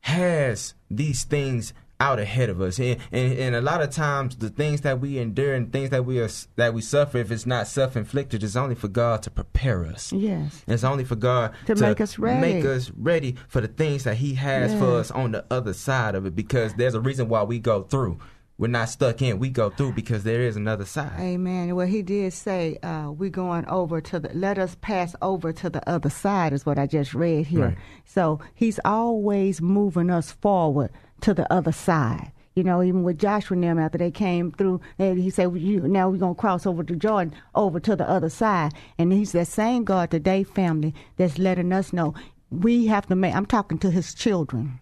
has 0.00 0.74
these 0.90 1.24
things 1.24 1.72
out 2.00 2.18
ahead 2.18 2.48
of 2.48 2.60
us, 2.60 2.78
and, 2.78 2.98
and 3.10 3.32
and 3.32 3.54
a 3.54 3.60
lot 3.60 3.82
of 3.82 3.90
times 3.90 4.36
the 4.36 4.50
things 4.50 4.82
that 4.82 5.00
we 5.00 5.18
endure 5.18 5.54
and 5.54 5.72
things 5.72 5.90
that 5.90 6.04
we 6.04 6.20
are 6.20 6.28
that 6.56 6.72
we 6.72 6.80
suffer, 6.80 7.18
if 7.18 7.30
it's 7.30 7.46
not 7.46 7.66
self 7.66 7.96
inflicted, 7.96 8.42
it's 8.44 8.56
only 8.56 8.74
for 8.74 8.88
God 8.88 9.22
to 9.24 9.30
prepare 9.30 9.84
us. 9.84 10.12
Yes. 10.12 10.62
It's 10.66 10.84
only 10.84 11.04
for 11.04 11.16
God 11.16 11.52
To 11.66 11.74
make 11.74 12.00
us 12.00 12.18
ready. 12.18 12.40
make 12.40 12.64
us 12.64 12.90
ready 12.96 13.36
for 13.48 13.60
the 13.60 13.68
things 13.68 14.04
that 14.04 14.16
He 14.16 14.34
has 14.34 14.72
for 14.78 14.96
us 14.98 15.10
on 15.10 15.32
the 15.32 15.44
other 15.50 15.72
side 15.72 16.14
of 16.14 16.24
it. 16.26 16.36
Because 16.36 16.74
there's 16.74 16.94
a 16.94 17.00
reason 17.00 17.28
why 17.28 17.42
we 17.42 17.58
go 17.58 17.82
through. 17.82 18.18
We're 18.58 18.66
not 18.66 18.88
stuck 18.88 19.22
in. 19.22 19.38
We 19.38 19.50
go 19.50 19.70
through 19.70 19.92
because 19.92 20.24
there 20.24 20.42
is 20.42 20.56
another 20.56 20.84
side. 20.84 21.12
Amen. 21.20 21.76
Well, 21.76 21.86
he 21.86 22.02
did 22.02 22.32
say, 22.32 22.76
uh, 22.82 23.12
we're 23.12 23.30
going 23.30 23.64
over 23.66 24.00
to 24.00 24.18
the, 24.18 24.30
let 24.34 24.58
us 24.58 24.76
pass 24.80 25.14
over 25.22 25.52
to 25.52 25.70
the 25.70 25.88
other 25.88 26.10
side, 26.10 26.52
is 26.52 26.66
what 26.66 26.76
I 26.76 26.88
just 26.88 27.14
read 27.14 27.46
here. 27.46 27.60
Right. 27.66 27.78
So 28.04 28.40
he's 28.56 28.80
always 28.84 29.62
moving 29.62 30.10
us 30.10 30.32
forward 30.32 30.90
to 31.20 31.34
the 31.34 31.50
other 31.52 31.72
side. 31.72 32.32
You 32.54 32.64
know, 32.64 32.82
even 32.82 33.04
with 33.04 33.18
Joshua 33.18 33.54
and 33.54 33.62
them, 33.62 33.78
after 33.78 33.98
they 33.98 34.10
came 34.10 34.50
through, 34.50 34.80
they, 34.96 35.14
he 35.14 35.30
said, 35.30 35.46
well, 35.46 35.58
you, 35.58 35.80
now 35.86 36.08
we're 36.08 36.18
going 36.18 36.34
to 36.34 36.40
cross 36.40 36.66
over 36.66 36.82
to 36.82 36.96
Jordan, 36.96 37.34
over 37.54 37.78
to 37.78 37.94
the 37.94 38.08
other 38.08 38.28
side. 38.28 38.72
And 38.98 39.12
he's 39.12 39.30
that 39.32 39.46
same 39.46 39.84
God 39.84 40.10
today, 40.10 40.42
family, 40.42 40.92
that's 41.16 41.38
letting 41.38 41.72
us 41.72 41.92
know 41.92 42.14
we 42.50 42.86
have 42.86 43.06
to 43.06 43.14
make, 43.14 43.34
I'm 43.34 43.46
talking 43.46 43.78
to 43.78 43.90
his 43.90 44.14
children. 44.14 44.80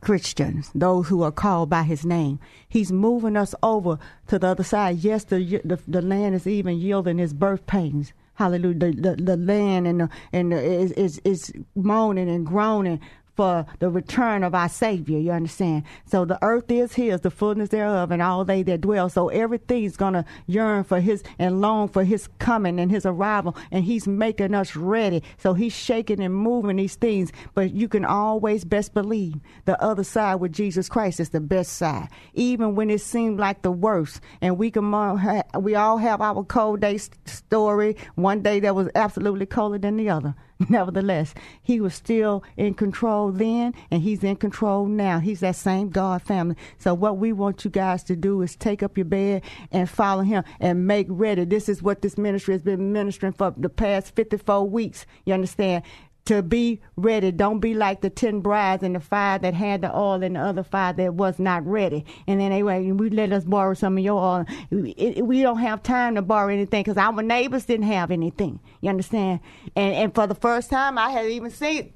Christians, 0.00 0.70
those 0.74 1.08
who 1.08 1.22
are 1.22 1.30
called 1.30 1.70
by 1.70 1.82
his 1.82 2.04
name. 2.04 2.40
He's 2.68 2.90
moving 2.90 3.36
us 3.36 3.54
over 3.62 3.98
to 4.28 4.38
the 4.38 4.48
other 4.48 4.64
side. 4.64 4.98
Yes, 4.98 5.24
the 5.24 5.60
the, 5.64 5.78
the 5.86 6.02
land 6.02 6.34
is 6.34 6.46
even 6.46 6.78
yielding 6.78 7.20
its 7.20 7.32
birth 7.32 7.66
pains. 7.66 8.12
Hallelujah. 8.34 8.74
The, 8.74 8.92
the, 8.92 9.22
the 9.22 9.36
land 9.36 9.86
and 9.86 10.00
the, 10.00 10.08
and 10.32 10.52
the, 10.52 10.60
is, 10.60 10.92
is, 10.92 11.20
is 11.24 11.52
moaning 11.76 12.28
and 12.28 12.44
groaning 12.44 13.00
for 13.34 13.66
the 13.78 13.90
return 13.90 14.44
of 14.44 14.54
our 14.54 14.68
Savior. 14.68 15.18
You 15.18 15.32
understand? 15.32 15.84
So 16.06 16.24
the 16.24 16.38
earth 16.42 16.70
is 16.70 16.94
His, 16.94 17.20
the 17.20 17.30
fullness 17.30 17.70
thereof, 17.70 18.10
and 18.10 18.22
all 18.22 18.44
they 18.44 18.62
that 18.64 18.80
dwell. 18.80 19.08
So 19.08 19.28
everything's 19.28 19.96
gonna 19.96 20.24
yearn 20.46 20.84
for 20.84 21.00
His 21.00 21.22
and 21.38 21.60
long 21.60 21.88
for 21.88 22.04
His 22.04 22.28
coming 22.38 22.78
and 22.78 22.90
His 22.90 23.06
arrival, 23.06 23.56
and 23.70 23.84
He's 23.84 24.06
making 24.06 24.54
us 24.54 24.76
ready. 24.76 25.22
So 25.38 25.54
He's 25.54 25.74
shaking 25.74 26.20
and 26.20 26.34
moving 26.34 26.76
these 26.76 26.96
things. 26.96 27.32
But 27.54 27.72
you 27.72 27.88
can 27.88 28.04
always 28.04 28.64
best 28.64 28.94
believe 28.94 29.36
the 29.64 29.80
other 29.82 30.04
side 30.04 30.36
with 30.36 30.52
Jesus 30.52 30.88
Christ 30.88 31.20
is 31.20 31.30
the 31.30 31.40
best 31.40 31.74
side, 31.74 32.08
even 32.34 32.74
when 32.74 32.90
it 32.90 33.00
seemed 33.00 33.38
like 33.38 33.62
the 33.62 33.72
worst. 33.72 34.20
And 34.40 34.58
we 34.58 34.70
can 34.70 34.92
uh, 34.94 35.42
we 35.58 35.74
all 35.74 35.98
have 35.98 36.20
our 36.20 36.44
cold 36.44 36.80
day 36.80 36.98
story. 37.24 37.96
One 38.14 38.42
day 38.42 38.60
that 38.60 38.74
was 38.74 38.88
absolutely 38.94 39.46
colder 39.46 39.78
than 39.78 39.96
the 39.96 40.10
other. 40.10 40.34
Nevertheless, 40.68 41.34
he 41.62 41.80
was 41.80 41.94
still 41.94 42.44
in 42.56 42.74
control 42.74 43.32
then, 43.32 43.74
and 43.90 44.02
he's 44.02 44.22
in 44.22 44.36
control 44.36 44.86
now. 44.86 45.18
He's 45.18 45.40
that 45.40 45.56
same 45.56 45.90
God 45.90 46.22
family. 46.22 46.56
So, 46.78 46.94
what 46.94 47.18
we 47.18 47.32
want 47.32 47.64
you 47.64 47.70
guys 47.70 48.04
to 48.04 48.16
do 48.16 48.40
is 48.42 48.54
take 48.54 48.82
up 48.82 48.96
your 48.96 49.04
bed 49.04 49.42
and 49.72 49.90
follow 49.90 50.22
him 50.22 50.44
and 50.60 50.86
make 50.86 51.06
ready. 51.10 51.44
This 51.44 51.68
is 51.68 51.82
what 51.82 52.02
this 52.02 52.16
ministry 52.16 52.54
has 52.54 52.62
been 52.62 52.92
ministering 52.92 53.32
for 53.32 53.52
the 53.56 53.68
past 53.68 54.14
54 54.14 54.68
weeks. 54.68 55.06
You 55.24 55.34
understand? 55.34 55.82
To 56.26 56.42
be 56.42 56.80
ready. 56.96 57.30
Don't 57.30 57.60
be 57.60 57.74
like 57.74 58.00
the 58.00 58.10
ten 58.10 58.40
brides 58.40 58.82
and 58.82 58.94
the 58.94 59.00
five 59.00 59.42
that 59.42 59.54
had 59.54 59.82
the 59.82 59.94
oil 59.94 60.22
and 60.22 60.36
the 60.36 60.40
other 60.40 60.62
five 60.62 60.96
that 60.96 61.14
was 61.14 61.38
not 61.38 61.66
ready. 61.66 62.04
And 62.26 62.40
then 62.40 62.50
they 62.50 62.56
anyway, 62.56 62.90
we 62.92 63.10
let 63.10 63.32
us 63.32 63.44
borrow 63.44 63.74
some 63.74 63.98
of 63.98 64.04
your 64.04 64.20
oil. 64.20 64.46
We 64.70 65.42
don't 65.42 65.58
have 65.58 65.82
time 65.82 66.14
to 66.14 66.22
borrow 66.22 66.52
anything 66.52 66.82
because 66.82 66.96
our 66.96 67.22
neighbors 67.22 67.66
didn't 67.66 67.86
have 67.86 68.10
anything. 68.10 68.60
You 68.80 68.90
understand? 68.90 69.40
And 69.76 69.94
and 69.94 70.14
for 70.14 70.26
the 70.26 70.34
first 70.34 70.70
time, 70.70 70.98
I 70.98 71.10
had 71.10 71.26
even 71.26 71.50
seen 71.50 71.92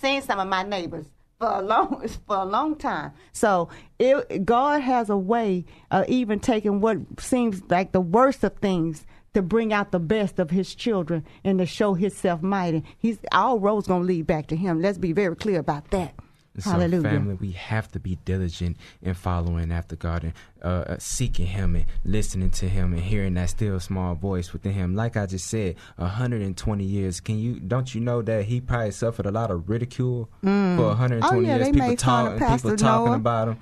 seen 0.00 0.22
some 0.22 0.38
of 0.38 0.48
my 0.48 0.62
neighbors 0.62 1.06
for 1.38 1.48
a 1.48 1.62
long 1.62 2.06
for 2.26 2.36
a 2.36 2.44
long 2.44 2.76
time. 2.76 3.12
So 3.32 3.68
it, 3.98 4.44
God 4.44 4.80
has 4.80 5.10
a 5.10 5.16
way 5.16 5.64
of 5.90 6.08
even 6.08 6.38
taking 6.38 6.80
what 6.80 6.98
seems 7.18 7.62
like 7.68 7.92
the 7.92 8.00
worst 8.00 8.44
of 8.44 8.54
things 8.56 9.04
to 9.34 9.42
bring 9.42 9.72
out 9.72 9.92
the 9.92 9.98
best 10.00 10.38
of 10.38 10.50
his 10.50 10.74
children 10.74 11.24
and 11.44 11.58
to 11.58 11.66
show 11.66 11.94
himself 11.94 12.42
mighty. 12.42 12.84
He's 12.98 13.18
all 13.32 13.58
roads 13.58 13.86
gonna 13.88 14.04
lead 14.04 14.26
back 14.26 14.46
to 14.48 14.56
him. 14.56 14.80
Let's 14.82 14.98
be 14.98 15.12
very 15.12 15.36
clear 15.36 15.58
about 15.60 15.90
that. 15.90 16.14
So, 16.58 16.68
Hallelujah. 16.72 17.02
family, 17.04 17.34
we 17.40 17.52
have 17.52 17.90
to 17.92 17.98
be 17.98 18.18
diligent 18.26 18.76
in 19.00 19.14
following 19.14 19.72
after 19.72 19.96
God 19.96 20.22
and 20.24 20.32
uh, 20.62 20.66
uh, 20.86 20.96
seeking 20.98 21.46
Him 21.46 21.74
and 21.76 21.86
listening 22.04 22.50
to 22.50 22.68
Him 22.68 22.92
and 22.92 23.00
hearing 23.00 23.32
that 23.34 23.48
still 23.48 23.80
small 23.80 24.14
voice 24.14 24.52
within 24.52 24.72
Him. 24.74 24.94
Like 24.94 25.16
I 25.16 25.24
just 25.24 25.46
said, 25.46 25.76
120 25.96 26.84
years. 26.84 27.20
Can 27.20 27.38
you 27.38 27.58
don't 27.58 27.94
you 27.94 28.02
know 28.02 28.20
that 28.20 28.44
He 28.44 28.60
probably 28.60 28.90
suffered 28.90 29.24
a 29.24 29.30
lot 29.30 29.50
of 29.50 29.70
ridicule 29.70 30.28
Mm. 30.44 30.76
for 30.76 30.88
120 30.88 31.38
Oh, 31.38 31.40
yeah, 31.40 31.54
years? 31.56 31.66
they 31.68 31.72
People 31.72 31.88
made 31.88 32.00
fun 32.02 32.26
of 32.34 32.38
talking, 32.38 32.56
people 32.58 32.76
talking 32.76 33.06
Noah. 33.06 33.16
about 33.16 33.48
him. 33.48 33.56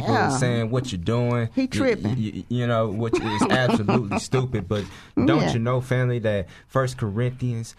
People 0.00 0.14
Yeah. 0.14 0.28
saying 0.30 0.70
what 0.70 0.92
you're 0.92 0.98
doing. 1.00 1.48
He 1.54 1.62
You- 1.62 1.68
tripping. 1.68 2.16
You, 2.18 2.44
you 2.48 2.66
know, 2.66 2.88
which 2.88 3.18
is 3.20 3.42
absolutely 3.50 4.18
stupid. 4.18 4.68
But 4.68 4.84
don't 5.16 5.42
Yeah. 5.42 5.52
you 5.52 5.58
know, 5.58 5.80
family, 5.80 6.18
that 6.20 6.48
First 6.68 6.98
Corinthians 6.98 7.74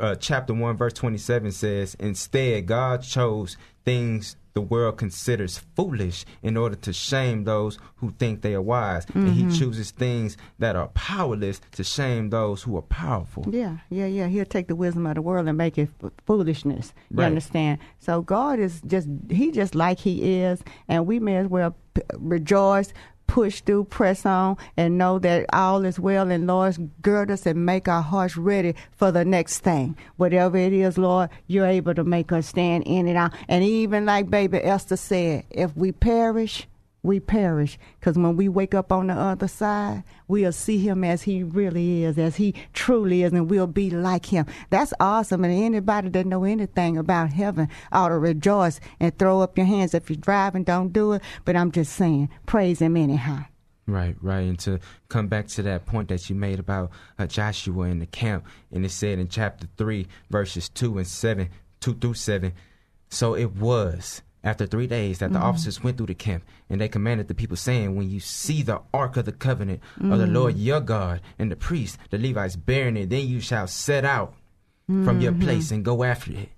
uh, 0.00 0.14
chapter 0.16 0.54
one 0.54 0.76
verse 0.76 0.92
27 0.94 1.52
says, 1.52 1.94
"Instead, 2.00 2.66
God 2.66 3.02
chose 3.02 3.56
things." 3.84 4.36
The 4.54 4.62
world 4.62 4.96
considers 4.98 5.58
foolish 5.76 6.24
in 6.42 6.56
order 6.56 6.74
to 6.74 6.92
shame 6.92 7.44
those 7.44 7.78
who 7.96 8.10
think 8.10 8.40
they 8.42 8.54
are 8.54 8.62
wise, 8.62 9.06
and 9.14 9.28
Mm-hmm. 9.28 9.50
He 9.50 9.56
chooses 9.56 9.92
things 9.92 10.36
that 10.58 10.74
are 10.74 10.88
powerless 10.88 11.60
to 11.72 11.84
shame 11.84 12.30
those 12.30 12.62
who 12.64 12.76
are 12.76 12.82
powerful. 12.82 13.44
Yeah, 13.48 13.76
yeah, 13.88 14.06
yeah. 14.06 14.26
He'll 14.26 14.44
take 14.44 14.66
the 14.66 14.74
wisdom 14.74 15.06
of 15.06 15.14
the 15.14 15.22
world 15.22 15.46
and 15.46 15.56
make 15.56 15.78
it 15.78 15.88
f- 16.02 16.10
foolishness. 16.26 16.92
You 17.10 17.18
Right. 17.18 17.26
understand? 17.26 17.78
So 18.00 18.20
God 18.20 18.58
is 18.58 18.80
just 18.84 19.06
He 19.30 19.52
just 19.52 19.76
like 19.76 20.00
He 20.00 20.40
is, 20.40 20.60
and 20.88 21.06
we 21.06 21.20
may 21.20 21.36
as 21.36 21.46
well 21.46 21.76
p- 21.94 22.02
rejoice, 22.16 22.92
push 23.28 23.60
through, 23.60 23.84
press 23.84 24.26
on, 24.26 24.56
and 24.76 24.98
know 24.98 25.20
that 25.20 25.46
all 25.52 25.84
is 25.84 26.00
well. 26.00 26.32
And 26.32 26.48
Lord, 26.48 26.90
gird 27.02 27.30
us 27.30 27.46
and 27.46 27.64
make 27.64 27.86
our 27.86 28.02
hearts 28.02 28.36
ready 28.36 28.74
for 28.90 29.12
the 29.12 29.24
next 29.24 29.60
thing, 29.60 29.96
whatever 30.16 30.56
it 30.56 30.72
is. 30.72 30.98
Lord, 30.98 31.30
you're 31.46 31.66
able 31.66 31.94
to 31.94 32.02
make 32.02 32.32
us 32.32 32.48
stand 32.48 32.84
in 32.86 33.06
and 33.06 33.16
out. 33.16 33.32
And 33.46 33.62
even 33.62 34.04
like 34.04 34.28
Baby 34.28 34.58
Esther 34.58 34.96
said, 34.96 35.44
if 35.50 35.76
we 35.76 35.92
perish. 35.92 36.66
We 37.02 37.20
perish 37.20 37.78
because 37.98 38.16
when 38.16 38.36
we 38.36 38.48
wake 38.48 38.74
up 38.74 38.92
on 38.92 39.06
the 39.06 39.14
other 39.14 39.46
side, 39.46 40.02
we'll 40.26 40.52
see 40.52 40.78
him 40.78 41.04
as 41.04 41.22
he 41.22 41.42
really 41.44 42.02
is, 42.04 42.18
as 42.18 42.36
he 42.36 42.54
truly 42.72 43.22
is, 43.22 43.32
and 43.32 43.48
we'll 43.48 43.68
be 43.68 43.88
like 43.88 44.26
him. 44.26 44.46
That's 44.70 44.92
awesome. 44.98 45.44
And 45.44 45.52
anybody 45.52 46.08
that 46.08 46.26
know 46.26 46.44
anything 46.44 46.96
about 46.96 47.30
heaven 47.30 47.68
ought 47.92 48.08
to 48.08 48.18
rejoice 48.18 48.80
and 48.98 49.16
throw 49.16 49.40
up 49.40 49.56
your 49.56 49.66
hands. 49.66 49.94
If 49.94 50.10
you're 50.10 50.16
driving, 50.16 50.64
don't 50.64 50.92
do 50.92 51.12
it. 51.12 51.22
But 51.44 51.54
I'm 51.54 51.70
just 51.70 51.92
saying, 51.92 52.30
praise 52.46 52.80
him 52.80 52.96
anyhow. 52.96 53.44
Right, 53.86 54.16
right. 54.20 54.40
And 54.40 54.58
to 54.60 54.80
come 55.08 55.28
back 55.28 55.46
to 55.48 55.62
that 55.62 55.86
point 55.86 56.08
that 56.08 56.28
you 56.28 56.36
made 56.36 56.58
about 56.58 56.90
uh, 57.18 57.26
Joshua 57.26 57.86
in 57.86 58.00
the 58.00 58.06
camp, 58.06 58.44
and 58.70 58.84
it 58.84 58.90
said 58.90 59.18
in 59.18 59.28
chapter 59.28 59.66
3, 59.78 60.06
verses 60.30 60.68
2 60.68 60.98
and 60.98 61.06
7, 61.06 61.48
2 61.80 61.94
through 61.94 62.14
7. 62.14 62.52
So 63.08 63.34
it 63.34 63.56
was 63.56 64.20
after 64.48 64.66
three 64.66 64.86
days 64.86 65.18
that 65.18 65.32
the 65.32 65.38
mm. 65.38 65.42
officers 65.42 65.82
went 65.82 65.98
through 65.98 66.06
the 66.06 66.14
camp, 66.14 66.42
and 66.70 66.80
they 66.80 66.88
commanded 66.88 67.28
the 67.28 67.34
people, 67.34 67.56
saying, 67.56 67.94
When 67.94 68.08
you 68.08 68.18
see 68.18 68.62
the 68.62 68.80
ark 68.94 69.16
of 69.16 69.26
the 69.26 69.32
covenant 69.32 69.80
of 70.00 70.18
the 70.18 70.26
mm. 70.26 70.32
Lord 70.32 70.56
your 70.56 70.80
God, 70.80 71.20
and 71.38 71.50
the 71.50 71.56
priests, 71.56 71.98
the 72.10 72.18
Levites 72.18 72.56
bearing 72.56 72.96
it, 72.96 73.10
then 73.10 73.26
you 73.26 73.40
shall 73.40 73.66
set 73.66 74.04
out 74.04 74.34
from 74.86 75.20
your 75.20 75.32
mm-hmm. 75.32 75.42
place 75.42 75.70
and 75.70 75.84
go 75.84 76.02
after 76.02 76.32
it. 76.32 76.48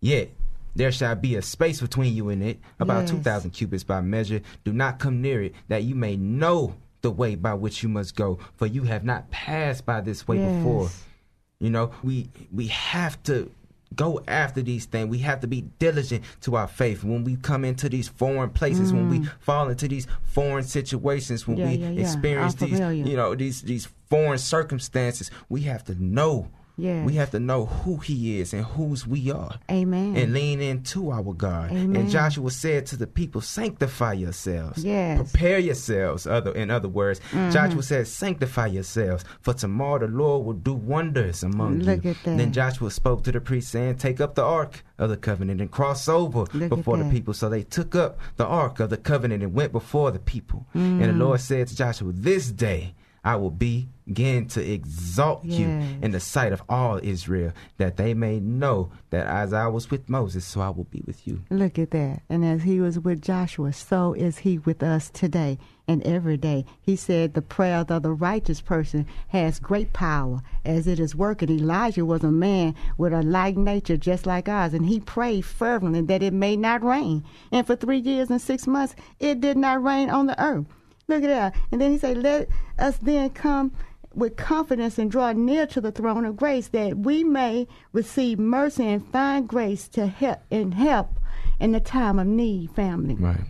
Yet 0.00 0.30
there 0.74 0.90
shall 0.90 1.14
be 1.16 1.36
a 1.36 1.42
space 1.42 1.82
between 1.82 2.14
you 2.14 2.30
and 2.30 2.42
it, 2.42 2.58
about 2.80 3.02
Yes. 3.02 3.10
two 3.10 3.18
thousand 3.18 3.50
cubits 3.50 3.84
by 3.84 4.00
measure. 4.00 4.40
Do 4.64 4.72
not 4.72 4.98
come 4.98 5.20
near 5.20 5.42
it, 5.42 5.54
that 5.68 5.82
you 5.82 5.94
may 5.94 6.16
know 6.16 6.76
the 7.02 7.10
way 7.10 7.34
by 7.34 7.52
which 7.52 7.82
you 7.82 7.90
must 7.90 8.16
go, 8.16 8.38
for 8.56 8.66
you 8.66 8.84
have 8.84 9.04
not 9.04 9.30
passed 9.30 9.84
by 9.84 10.00
this 10.00 10.26
way 10.26 10.38
Yes. 10.38 10.56
before. 10.56 10.88
You 11.60 11.68
know, 11.68 11.90
we 12.02 12.30
we 12.50 12.68
have 12.68 13.22
to 13.24 13.50
go 13.96 14.20
after 14.28 14.62
these 14.62 14.86
things. 14.86 15.08
We 15.08 15.18
have 15.18 15.40
to 15.40 15.46
be 15.46 15.62
diligent 15.78 16.24
to 16.42 16.56
our 16.56 16.68
faith. 16.68 17.04
When 17.04 17.24
we 17.24 17.36
come 17.36 17.64
into 17.64 17.88
these 17.88 18.08
foreign 18.08 18.50
places, 18.50 18.92
when 18.92 19.08
we 19.08 19.24
fall 19.40 19.68
into 19.68 19.88
these 19.88 20.06
foreign 20.24 20.64
situations, 20.64 21.46
when 21.46 21.56
Mm. 21.56 21.60
Yeah, 21.60 21.68
we 21.68 21.76
yeah, 21.76 22.02
experience 22.02 22.54
these, 22.54 22.80
you 22.80 23.16
know, 23.16 23.34
these 23.34 23.62
these 23.62 23.88
foreign 24.10 24.38
circumstances, 24.38 25.30
we 25.48 25.62
have 25.62 25.84
to 25.84 25.94
know. 26.02 26.48
Yes. 26.76 27.06
We 27.06 27.14
have 27.14 27.30
to 27.30 27.38
know 27.38 27.66
who 27.66 27.98
He 27.98 28.40
is 28.40 28.52
and 28.52 28.64
whose 28.64 29.06
we 29.06 29.30
are 29.30 29.58
Amen. 29.70 30.16
and 30.16 30.32
lean 30.32 30.60
into 30.60 31.10
our 31.12 31.32
God. 31.32 31.70
Amen. 31.70 31.94
And 31.94 32.10
Joshua 32.10 32.50
said 32.50 32.86
to 32.86 32.96
the 32.96 33.06
people, 33.06 33.40
"Sanctify 33.40 34.14
yourselves. 34.14 34.84
Yes. 34.84 35.18
Mm-hmm. 35.20 35.30
Prepare 35.30 35.58
yourselves." 35.60 36.26
Other, 36.26 36.50
in 36.52 36.70
other 36.70 36.88
words, 36.88 37.20
Joshua 37.52 37.82
said, 37.82 38.08
"Sanctify 38.08 38.66
yourselves, 38.68 39.24
for 39.40 39.54
tomorrow 39.54 40.00
the 40.00 40.08
Lord 40.12 40.44
will 40.46 40.54
do 40.54 40.74
wonders 40.74 41.44
among 41.44 41.78
Look 41.78 42.04
you." 42.04 42.10
at 42.10 42.16
that. 42.24 42.38
Then 42.38 42.52
Joshua 42.52 42.90
spoke 42.90 43.22
to 43.24 43.32
the 43.32 43.40
priests, 43.40 43.70
saying, 43.70 43.96
"Take 43.98 44.20
up 44.20 44.34
the 44.34 44.42
ark 44.42 44.82
of 44.98 45.10
the 45.10 45.16
covenant 45.16 45.60
and 45.60 45.70
cross 45.70 46.08
over 46.08 46.46
Look 46.52 46.70
before 46.70 46.96
the 46.96 47.08
people." 47.08 47.34
So 47.34 47.48
they 47.48 47.62
took 47.62 47.94
up 47.94 48.18
the 48.36 48.46
ark 48.46 48.80
of 48.80 48.90
the 48.90 48.96
covenant 48.96 49.44
and 49.44 49.54
went 49.54 49.70
before 49.70 50.10
the 50.10 50.18
people. 50.18 50.66
And 50.74 51.00
Mm. 51.02 51.06
the 51.06 51.24
Lord 51.24 51.40
said 51.40 51.68
to 51.68 51.76
Joshua, 51.76 52.10
"This 52.12 52.50
day." 52.50 52.94
I 53.24 53.36
will 53.36 53.50
begin 53.50 54.48
to 54.48 54.60
exalt 54.60 55.44
you 55.44 55.66
in 56.02 56.10
the 56.10 56.20
sight 56.20 56.52
of 56.52 56.62
all 56.68 57.00
Israel, 57.02 57.52
that 57.78 57.96
they 57.96 58.12
may 58.12 58.38
know 58.38 58.92
that 59.10 59.26
as 59.26 59.54
I 59.54 59.66
was 59.68 59.90
with 59.90 60.10
Moses, 60.10 60.44
so 60.44 60.60
I 60.60 60.68
will 60.68 60.84
be 60.84 61.02
with 61.06 61.26
you. 61.26 61.42
Look 61.50 61.78
at 61.78 61.90
that. 61.92 62.22
And 62.28 62.44
as 62.44 62.62
he 62.64 62.80
was 62.80 62.98
with 62.98 63.22
Joshua, 63.22 63.72
so 63.72 64.12
is 64.12 64.38
he 64.38 64.58
with 64.58 64.82
us 64.82 65.08
today 65.08 65.58
and 65.88 66.02
every 66.02 66.36
day. 66.36 66.66
He 66.82 66.96
said 66.96 67.32
the 67.32 67.42
prayer 67.42 67.78
of 67.78 68.02
the 68.02 68.12
righteous 68.12 68.60
person 68.60 69.06
has 69.28 69.58
great 69.58 69.94
power 69.94 70.42
as 70.64 70.86
it 70.86 71.00
is 71.00 71.14
working. 71.14 71.48
Elijah 71.50 72.04
was 72.04 72.24
a 72.24 72.30
man 72.30 72.74
with 72.98 73.14
a 73.14 73.22
like 73.22 73.56
nature 73.56 73.96
just 73.96 74.26
like 74.26 74.48
ours, 74.48 74.74
and 74.74 74.84
he 74.86 75.00
prayed 75.00 75.46
fervently 75.46 76.02
that 76.02 76.22
it 76.22 76.34
may 76.34 76.56
not 76.56 76.82
rain. 76.84 77.24
And 77.50 77.66
for 77.66 77.76
three 77.76 77.98
years 77.98 78.30
and 78.30 78.40
six 78.40 78.66
months, 78.66 78.94
it 79.18 79.40
did 79.40 79.56
not 79.56 79.82
rain 79.82 80.10
on 80.10 80.26
the 80.26 80.42
earth. 80.42 80.66
Look 81.08 81.22
at 81.22 81.28
that. 81.28 81.54
And 81.70 81.80
then 81.80 81.92
he 81.92 81.98
said, 81.98 82.18
Let 82.18 82.48
us 82.78 82.96
then 82.98 83.30
come 83.30 83.72
with 84.14 84.36
confidence 84.36 84.98
and 84.98 85.10
draw 85.10 85.32
near 85.32 85.66
to 85.66 85.80
the 85.80 85.92
throne 85.92 86.24
of 86.24 86.36
grace 86.36 86.68
that 86.68 86.98
we 86.98 87.24
may 87.24 87.66
receive 87.92 88.38
mercy 88.38 88.86
and 88.86 89.06
find 89.08 89.48
grace 89.48 89.88
to 89.88 90.06
help 90.06 90.40
and 90.50 90.74
help 90.74 91.18
in 91.60 91.72
the 91.72 91.80
time 91.80 92.18
of 92.18 92.26
need, 92.26 92.70
family. 92.70 93.14
Right. 93.14 93.40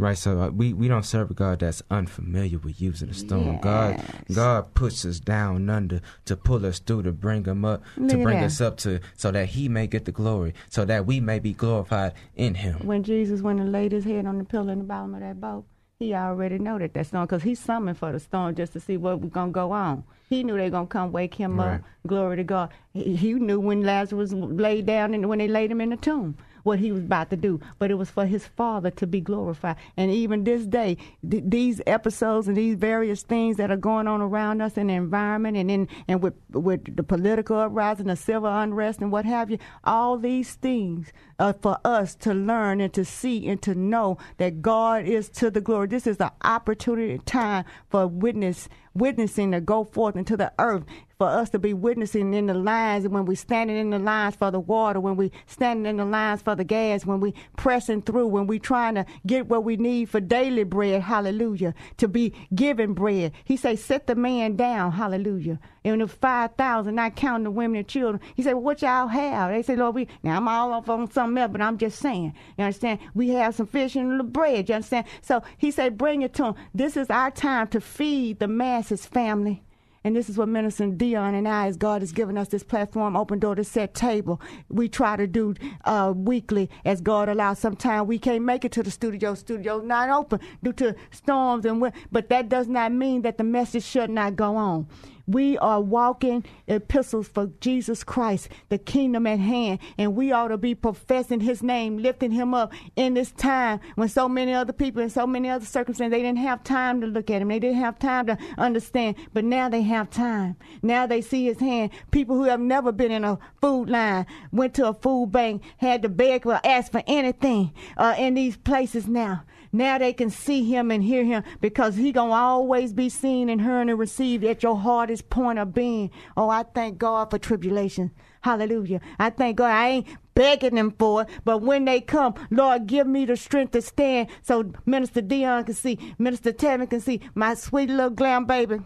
Right, 0.00 0.16
so 0.16 0.40
uh, 0.40 0.50
we, 0.50 0.72
we 0.72 0.86
don't 0.86 1.04
serve 1.04 1.32
a 1.32 1.34
God 1.34 1.58
that's 1.58 1.82
unfamiliar 1.90 2.58
with 2.58 2.80
using 2.80 3.08
a 3.08 3.14
stone. 3.14 3.58
God 3.60 4.00
God 4.32 4.72
puts 4.74 5.04
us 5.04 5.18
down 5.18 5.68
under 5.68 6.00
to 6.26 6.36
pull 6.36 6.64
us 6.64 6.78
through, 6.78 7.02
to 7.02 7.10
bring 7.10 7.44
him 7.44 7.64
up, 7.64 7.82
Look 7.96 8.10
to 8.10 8.22
bring 8.22 8.38
that. 8.38 8.46
us 8.46 8.60
up 8.60 8.76
to 8.78 9.00
so 9.16 9.32
that 9.32 9.46
He 9.46 9.68
may 9.68 9.88
get 9.88 10.04
the 10.04 10.12
glory, 10.12 10.54
so 10.70 10.84
that 10.84 11.04
we 11.06 11.18
may 11.18 11.40
be 11.40 11.52
glorified 11.52 12.12
in 12.36 12.54
Him. 12.54 12.86
When 12.86 13.02
Jesus 13.02 13.42
went 13.42 13.58
and 13.58 13.72
laid 13.72 13.90
his 13.90 14.04
head 14.04 14.24
on 14.24 14.38
the 14.38 14.44
pillow 14.44 14.68
in 14.68 14.78
the 14.78 14.84
bottom 14.84 15.14
of 15.16 15.20
that 15.20 15.40
boat, 15.40 15.64
he 15.98 16.14
already 16.14 16.58
know 16.60 16.78
that 16.78 16.94
that 16.94 17.06
storm, 17.06 17.26
because 17.26 17.42
he 17.42 17.54
summoned 17.56 17.98
for 17.98 18.12
the 18.12 18.20
storm 18.20 18.54
just 18.54 18.72
to 18.72 18.78
see 18.80 18.96
what 18.96 19.20
was 19.20 19.30
going 19.30 19.48
to 19.48 19.52
go 19.52 19.72
on. 19.72 20.04
He 20.28 20.44
knew 20.44 20.56
they 20.56 20.70
to 20.86 20.92
come 20.92 21.10
wake 21.10 21.34
him 21.34 21.58
Right. 21.58 21.74
up. 21.76 21.80
Glory 22.06 22.36
to 22.36 22.44
God. 22.44 22.70
He, 22.92 23.16
he 23.16 23.32
knew 23.34 23.58
when 23.58 23.82
Lazarus 23.82 24.32
laid 24.32 24.86
down 24.86 25.12
and 25.14 25.28
when 25.28 25.38
they 25.40 25.48
laid 25.48 25.70
him 25.72 25.80
in 25.80 25.90
the 25.90 25.96
tomb 25.96 26.36
what 26.62 26.78
he 26.78 26.92
was 26.92 27.02
about 27.02 27.30
to 27.30 27.36
do. 27.36 27.60
But 27.78 27.90
it 27.90 27.94
was 27.94 28.10
for 28.10 28.26
his 28.26 28.46
Father 28.46 28.90
to 28.92 29.06
be 29.06 29.20
glorified. 29.20 29.76
And 29.96 30.10
even 30.10 30.44
this 30.44 30.66
day, 30.66 30.96
th- 31.28 31.44
these 31.46 31.80
episodes 31.86 32.48
and 32.48 32.56
these 32.56 32.76
various 32.76 33.22
things 33.22 33.56
that 33.56 33.70
are 33.70 33.76
going 33.76 34.06
on 34.06 34.20
around 34.20 34.60
us 34.60 34.76
in 34.76 34.88
the 34.88 34.94
environment 34.94 35.56
and 35.56 35.70
in 35.70 35.88
and 36.06 36.22
with 36.22 36.34
with 36.52 36.96
the 36.96 37.02
political 37.02 37.58
uprising, 37.58 38.06
the 38.06 38.16
civil 38.16 38.50
unrest, 38.50 39.00
and 39.00 39.12
what 39.12 39.24
have 39.24 39.50
you, 39.50 39.58
all 39.84 40.18
these 40.18 40.54
things 40.54 41.12
are 41.38 41.52
for 41.52 41.78
us 41.84 42.14
to 42.16 42.34
learn 42.34 42.80
and 42.80 42.92
to 42.94 43.04
see 43.04 43.48
and 43.48 43.62
to 43.62 43.74
know 43.74 44.18
that 44.38 44.62
God 44.62 45.04
is 45.04 45.28
to 45.30 45.50
the 45.50 45.60
glory. 45.60 45.86
This 45.88 46.06
is 46.06 46.18
an 46.20 46.30
opportunity 46.42 47.18
time 47.24 47.64
for 47.90 48.06
witness 48.06 48.68
witnessing 48.94 49.52
to 49.52 49.60
go 49.60 49.84
forth 49.84 50.16
into 50.16 50.36
the 50.36 50.52
earth 50.58 50.84
for 51.18 51.26
us 51.26 51.50
to 51.50 51.58
be 51.58 51.74
witnessing 51.74 52.32
in 52.32 52.46
the 52.46 52.54
lines 52.54 53.08
when 53.08 53.24
we 53.24 53.34
standing 53.34 53.76
in 53.76 53.90
the 53.90 53.98
lines 53.98 54.36
for 54.36 54.52
the 54.52 54.60
water, 54.60 55.00
when 55.00 55.16
we 55.16 55.32
standing 55.46 55.84
in 55.84 55.96
the 55.96 56.04
lines 56.04 56.40
for 56.40 56.54
the 56.54 56.62
gas, 56.62 57.04
when 57.04 57.18
we 57.18 57.34
pressing 57.56 58.00
through, 58.00 58.28
when 58.28 58.46
we 58.46 58.60
trying 58.60 58.94
to 58.94 59.04
get 59.26 59.48
what 59.48 59.64
we 59.64 59.76
need 59.76 60.08
for 60.08 60.20
daily 60.20 60.62
bread, 60.62 61.02
hallelujah, 61.02 61.74
to 61.96 62.06
be 62.06 62.32
given 62.54 62.94
bread. 62.94 63.32
He 63.44 63.56
say, 63.56 63.74
set 63.74 64.06
the 64.06 64.14
man 64.14 64.54
down, 64.54 64.92
hallelujah. 64.92 65.58
And 65.84 66.00
the 66.00 66.06
5,000, 66.06 66.94
not 66.94 67.16
counting 67.16 67.44
the 67.44 67.50
women 67.50 67.78
and 67.78 67.88
children. 67.88 68.20
He 68.36 68.42
said, 68.42 68.52
well, 68.52 68.62
what 68.62 68.82
y'all 68.82 69.08
have? 69.08 69.50
They 69.50 69.62
say, 69.62 69.74
Lord, 69.74 69.96
we, 69.96 70.06
now 70.22 70.36
I'm 70.36 70.46
all 70.46 70.72
off 70.72 70.88
on 70.88 71.10
something 71.10 71.38
else, 71.38 71.50
but 71.50 71.60
I'm 71.60 71.78
just 71.78 71.98
saying, 71.98 72.32
you 72.56 72.64
understand? 72.64 73.00
We 73.14 73.30
have 73.30 73.56
some 73.56 73.66
fish 73.66 73.96
and 73.96 74.20
the 74.20 74.24
bread, 74.24 74.68
you 74.68 74.76
understand? 74.76 75.06
So 75.22 75.42
he 75.56 75.72
said, 75.72 75.98
bring 75.98 76.22
it 76.22 76.34
to 76.34 76.44
him. 76.44 76.54
This 76.74 76.96
is 76.96 77.10
our 77.10 77.32
time 77.32 77.66
to 77.68 77.80
feed 77.80 78.38
the 78.38 78.46
masses, 78.46 79.04
family. 79.04 79.64
And 80.04 80.14
this 80.14 80.28
is 80.28 80.38
what 80.38 80.48
Minister 80.48 80.86
Dion 80.86 81.34
and 81.34 81.48
I, 81.48 81.66
as 81.66 81.76
God 81.76 82.02
has 82.02 82.12
given 82.12 82.38
us 82.38 82.48
this 82.48 82.62
platform, 82.62 83.16
open 83.16 83.38
door 83.38 83.54
to 83.54 83.64
set 83.64 83.94
table. 83.94 84.40
We 84.68 84.88
try 84.88 85.16
to 85.16 85.26
do 85.26 85.54
uh, 85.84 86.12
weekly 86.16 86.70
as 86.84 87.00
God 87.00 87.28
allows. 87.28 87.58
Sometimes 87.58 88.06
we 88.08 88.18
can't 88.18 88.44
make 88.44 88.64
it 88.64 88.72
to 88.72 88.82
the 88.82 88.90
studio. 88.90 89.34
Studio's 89.34 89.84
not 89.84 90.08
open 90.10 90.40
due 90.62 90.72
to 90.74 90.94
storms 91.10 91.64
and 91.64 91.80
wi- 91.80 91.92
but 92.12 92.28
that 92.28 92.48
does 92.48 92.68
not 92.68 92.92
mean 92.92 93.22
that 93.22 93.38
the 93.38 93.44
message 93.44 93.84
should 93.84 94.10
not 94.10 94.36
go 94.36 94.56
on. 94.56 94.86
We 95.28 95.58
are 95.58 95.78
walking 95.78 96.42
epistles 96.66 97.28
for 97.28 97.50
Jesus 97.60 98.02
Christ, 98.02 98.48
the 98.70 98.78
kingdom 98.78 99.26
at 99.26 99.38
hand, 99.38 99.78
and 99.98 100.16
we 100.16 100.32
ought 100.32 100.48
to 100.48 100.56
be 100.56 100.74
professing 100.74 101.40
his 101.40 101.62
name, 101.62 101.98
lifting 101.98 102.30
him 102.30 102.54
up 102.54 102.72
in 102.96 103.12
this 103.12 103.30
time 103.32 103.80
when 103.96 104.08
so 104.08 104.26
many 104.26 104.54
other 104.54 104.72
people 104.72 105.02
in 105.02 105.10
so 105.10 105.26
many 105.26 105.50
other 105.50 105.66
circumstances, 105.66 106.12
they 106.12 106.22
didn't 106.22 106.38
have 106.38 106.64
time 106.64 107.02
to 107.02 107.06
look 107.06 107.28
at 107.28 107.42
him. 107.42 107.48
They 107.48 107.58
didn't 107.58 107.76
have 107.76 107.98
time 107.98 108.24
to 108.28 108.38
understand, 108.56 109.16
but 109.34 109.44
now 109.44 109.68
they 109.68 109.82
have 109.82 110.08
time. 110.08 110.56
Now 110.80 111.06
they 111.06 111.20
see 111.20 111.44
his 111.44 111.60
hand. 111.60 111.90
People 112.10 112.36
who 112.36 112.44
have 112.44 112.60
never 112.60 112.90
been 112.90 113.12
in 113.12 113.24
a 113.24 113.38
food 113.60 113.90
line 113.90 114.24
went 114.50 114.72
to 114.74 114.88
a 114.88 114.94
food 114.94 115.30
bank, 115.30 115.62
had 115.76 116.00
to 116.02 116.08
beg 116.08 116.46
or 116.46 116.58
ask 116.64 116.90
for 116.90 117.02
anything 117.06 117.74
uh, 117.98 118.14
in 118.16 118.32
these 118.32 118.56
places 118.56 119.06
now. 119.06 119.42
Now 119.72 119.98
they 119.98 120.12
can 120.12 120.30
see 120.30 120.64
him 120.64 120.90
and 120.90 121.02
hear 121.02 121.24
him 121.24 121.44
because 121.60 121.96
he 121.96 122.12
gonna 122.12 122.32
always 122.32 122.92
be 122.92 123.08
seen 123.08 123.48
and 123.48 123.60
heard 123.60 123.88
and 123.88 123.98
received 123.98 124.44
at 124.44 124.62
your 124.62 124.78
hardest 124.78 125.30
point 125.30 125.58
of 125.58 125.74
being. 125.74 126.10
Oh, 126.36 126.48
I 126.48 126.62
thank 126.62 126.98
God 126.98 127.30
for 127.30 127.38
tribulation. 127.38 128.10
Hallelujah. 128.40 129.00
I 129.18 129.30
thank 129.30 129.56
God. 129.56 129.70
I 129.70 129.88
ain't 129.88 130.06
begging 130.34 130.76
them 130.76 130.92
for 130.98 131.22
it, 131.22 131.28
but 131.44 131.62
when 131.62 131.84
they 131.84 132.00
come, 132.00 132.34
Lord, 132.50 132.86
give 132.86 133.06
me 133.06 133.24
the 133.24 133.36
strength 133.36 133.72
to 133.72 133.82
stand 133.82 134.28
so 134.42 134.72
Minister 134.86 135.20
Dion 135.20 135.64
can 135.64 135.74
see, 135.74 135.98
Minister 136.18 136.52
Tevin 136.52 136.88
can 136.88 137.00
see 137.00 137.20
my 137.34 137.54
sweet 137.54 137.90
little 137.90 138.10
glam 138.10 138.46
baby. 138.46 138.78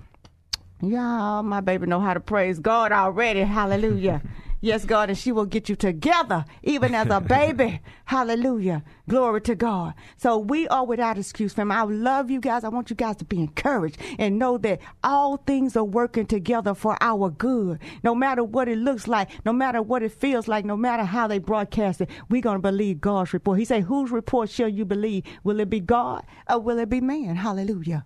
Y'all, 0.81 1.43
my 1.43 1.61
baby 1.61 1.87
know 1.87 2.01
how 2.01 2.15
to 2.15 2.21
praise 2.21 2.59
God 2.59 2.91
already. 2.91 3.41
Hallelujah. 3.41 4.23
Yes, 4.65 4.85
God, 4.85 5.09
and 5.09 5.19
she 5.19 5.33
will 5.33 5.45
get 5.45 5.69
you 5.69 5.75
together, 5.75 6.45
even 6.63 6.95
as 6.95 7.09
a 7.11 7.21
baby. 7.39 7.81
Hallelujah. 8.05 8.85
Glory 9.09 9.41
to 9.43 9.57
God. 9.57 9.95
So 10.17 10.39
we 10.39 10.69
are 10.69 10.87
without 10.87 11.19
excuse, 11.19 11.53
fam. 11.53 11.73
I 11.73 11.83
love 11.83 12.31
you 12.31 12.41
guys. 12.41 12.63
I 12.63 12.69
want 12.69 12.89
you 12.89 12.95
guys 12.95 13.17
to 13.17 13.25
be 13.25 13.41
encouraged 13.41 13.99
and 14.21 14.39
know 14.39 14.59
that 14.59 14.79
all 15.03 15.39
things 15.39 15.77
are 15.77 15.83
working 15.83 16.27
together 16.27 16.75
for 16.75 16.97
our 17.01 17.29
good. 17.29 17.81
No 18.05 18.15
matter 18.15 18.45
what 18.45 18.69
it 18.69 18.79
looks 18.79 19.09
like, 19.09 19.29
no 19.45 19.53
matter 19.53 19.83
what 19.83 20.05
it 20.05 20.13
feels 20.13 20.47
like, 20.47 20.65
no 20.65 20.77
matter 20.77 21.03
how 21.03 21.27
they 21.27 21.41
broadcast 21.41 22.01
it, 22.01 22.09
we're 22.31 22.41
going 22.41 22.59
to 22.59 22.63
believe 22.63 23.01
God's 23.01 23.33
report. 23.33 23.59
He 23.59 23.65
said, 23.65 23.83
whose 23.83 24.13
report 24.13 24.49
shall 24.49 24.69
you 24.69 24.85
believe? 24.85 25.25
Will 25.43 25.59
it 25.59 25.71
be 25.71 25.81
God 25.81 26.25
or 26.49 26.61
will 26.61 26.79
it 26.79 26.89
be 26.89 27.01
man? 27.01 27.35
Hallelujah. 27.35 28.05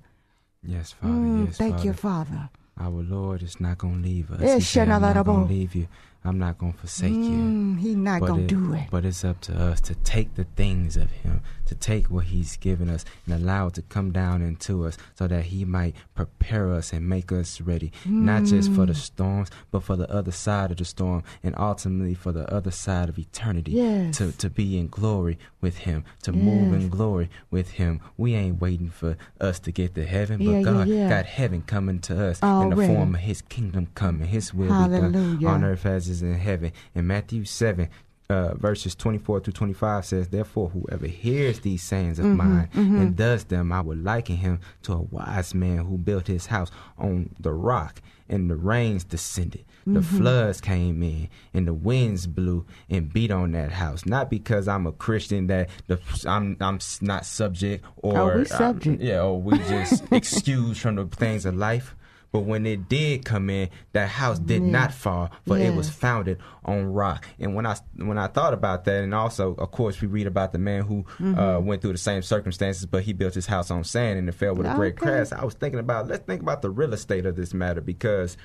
Yes, 0.62 0.92
Father. 0.92 1.12
Mm, 1.12 1.46
yes, 1.48 1.58
thank 1.58 1.74
Father. 1.74 1.86
you, 1.86 1.92
Father. 1.92 2.50
Our 2.78 3.02
Lord 3.02 3.42
is 3.42 3.60
not 3.60 3.78
going 3.78 4.02
to 4.02 4.08
leave 4.08 4.30
us. 4.30 4.40
Eh, 4.42 4.54
He 4.56 4.60
said, 4.62 4.88
I'm 4.88 5.02
not 5.02 5.22
going 5.24 5.46
to 5.46 5.52
leave 5.52 5.74
you. 5.74 5.88
I'm 6.26 6.38
not 6.38 6.58
going 6.58 6.72
to 6.72 6.78
forsake 6.78 7.12
you. 7.12 7.16
Mm, 7.18 7.78
He's 7.78 7.96
not 7.96 8.20
gonna 8.20 8.46
do 8.46 8.74
it. 8.74 8.88
But 8.90 9.04
it's 9.04 9.24
up 9.24 9.40
to 9.42 9.52
us 9.58 9.80
to 9.82 9.94
take 9.96 10.34
the 10.34 10.44
things 10.56 10.96
of 10.96 11.10
Him, 11.10 11.40
to 11.66 11.74
take 11.74 12.06
what 12.10 12.24
He's 12.26 12.56
given 12.56 12.88
us 12.88 13.04
and 13.26 13.34
allow 13.34 13.66
it 13.68 13.74
to 13.74 13.82
come 13.82 14.12
down 14.12 14.42
into 14.42 14.84
us 14.86 14.96
so 15.14 15.26
that 15.28 15.46
He 15.46 15.64
might 15.64 15.94
prepare 16.14 16.72
us 16.72 16.92
and 16.92 17.08
make 17.08 17.30
us 17.32 17.60
ready, 17.60 17.92
not 18.04 18.44
just 18.44 18.72
for 18.72 18.86
the 18.86 18.92
Mm. 18.92 18.96
storms, 18.96 19.50
but 19.70 19.82
for 19.82 19.96
the 19.96 20.10
other 20.10 20.32
side 20.32 20.70
of 20.70 20.76
the 20.78 20.84
storm 20.84 21.22
and 21.42 21.54
ultimately 21.58 22.14
for 22.14 22.32
the 22.32 22.52
other 22.52 22.70
side 22.70 23.08
of 23.08 23.18
eternity. 23.18 23.72
Yes. 23.72 24.16
To, 24.18 24.32
to 24.32 24.48
be 24.50 24.78
in 24.78 24.88
glory 24.88 25.38
with 25.60 25.78
Him, 25.78 26.04
to 26.22 26.32
move 26.32 26.72
in 26.72 26.88
glory 26.88 27.28
with 27.50 27.72
Him. 27.72 28.00
We 28.16 28.34
ain't 28.34 28.60
waiting 28.60 28.90
for 28.90 29.16
us 29.40 29.58
to 29.60 29.72
get 29.72 29.94
to 29.96 30.04
heaven, 30.06 30.38
but 30.38 30.44
Yeah, 30.44 30.56
yeah, 30.58 30.62
God 30.62 30.88
yeah. 30.88 31.08
got 31.08 31.26
heaven 31.26 31.62
coming 31.62 31.98
to 32.00 32.28
us 32.28 32.40
in 32.42 32.70
the 32.70 32.76
form 32.96 33.14
of 33.14 33.20
His 33.20 33.42
kingdom 33.42 33.88
coming, 33.94 34.28
His 34.28 34.54
will 34.54 34.68
be 34.68 34.96
done 35.00 35.12
on 35.46 35.64
earth 35.64 35.84
as 35.86 36.08
is 36.08 36.22
in 36.22 36.34
heaven. 36.34 36.72
In 36.94 37.06
Matthew 37.06 37.44
7, 37.44 37.88
uh, 38.28 38.54
verses 38.56 38.94
24 38.94 39.40
through 39.40 39.52
25 39.52 40.04
says, 40.04 40.28
Therefore, 40.28 40.68
whoever 40.70 41.06
hears 41.06 41.60
these 41.60 41.82
sayings 41.82 42.18
of 42.18 42.26
Mm-hmm, 42.26 42.36
mine 42.36 42.68
and 42.74 43.14
does 43.16 43.44
them, 43.44 43.72
I 43.72 43.80
will 43.80 43.96
liken 43.96 44.36
him 44.36 44.60
to 44.82 44.92
a 44.94 45.00
wise 45.02 45.54
man 45.54 45.78
who 45.86 45.96
built 45.98 46.26
his 46.26 46.46
house 46.46 46.70
on 46.98 47.34
the 47.38 47.52
rock, 47.52 48.02
and 48.28 48.50
the 48.50 48.56
rains 48.56 49.04
descended. 49.04 49.64
The 49.86 50.00
Mm-hmm. 50.00 50.16
floods 50.16 50.60
came 50.60 51.00
in, 51.04 51.28
and 51.54 51.68
the 51.68 51.72
winds 51.74 52.26
blew 52.26 52.66
and 52.90 53.12
beat 53.12 53.30
on 53.30 53.52
that 53.52 53.70
house. 53.70 54.04
Not 54.04 54.28
because 54.30 54.66
I'm 54.66 54.84
a 54.88 54.92
Christian 54.92 55.46
that 55.46 55.68
the 55.86 56.00
I'm 56.26 56.56
I'm 56.60 56.80
not 57.02 57.24
subject 57.24 57.84
or 57.98 58.18
Oh, 58.32 58.38
we 58.38 58.44
subject. 58.46 59.00
yeah, 59.00 59.20
or 59.22 59.40
we 59.40 59.56
just 59.58 60.02
excused 60.12 60.80
from 60.80 60.96
the 60.96 61.06
things 61.06 61.46
of 61.46 61.54
life. 61.56 61.94
But 62.36 62.44
when 62.44 62.66
it 62.66 62.86
did 62.88 63.24
come 63.24 63.48
in, 63.48 63.70
that 63.94 64.08
house 64.10 64.38
did 64.38 64.62
Yeah. 64.62 64.70
not 64.70 64.92
fall, 64.92 65.30
for 65.46 65.56
it 65.56 65.74
was 65.74 65.88
founded 65.88 66.36
on 66.66 66.92
rock. 66.92 67.26
And 67.38 67.54
when 67.54 67.64
I 67.64 67.76
when 67.96 68.18
I 68.18 68.26
thought 68.26 68.52
about 68.52 68.84
that, 68.84 69.02
and 69.04 69.14
also, 69.14 69.54
of 69.54 69.70
course, 69.70 70.02
we 70.02 70.06
read 70.06 70.26
about 70.26 70.52
the 70.52 70.58
man 70.58 70.82
who 70.82 71.04
Mm-hmm. 71.18 71.38
uh, 71.38 71.60
went 71.60 71.80
through 71.80 71.92
the 71.92 71.98
same 71.98 72.20
circumstances, 72.20 72.84
but 72.84 73.04
he 73.04 73.14
built 73.14 73.32
his 73.34 73.46
house 73.46 73.70
on 73.70 73.84
sand 73.84 74.18
and 74.18 74.28
it 74.28 74.32
fell 74.32 74.54
with 74.54 74.66
a 74.66 74.74
great 74.74 74.94
Okay. 74.94 75.06
crash. 75.06 75.32
I 75.32 75.44
was 75.46 75.54
thinking 75.54 75.80
about 75.80 76.08
let's 76.08 76.24
think 76.26 76.42
about 76.42 76.60
the 76.60 76.68
real 76.70 76.92
estate 76.92 77.24
of 77.24 77.36
this 77.36 77.54
matter 77.54 77.80
because 77.80 78.36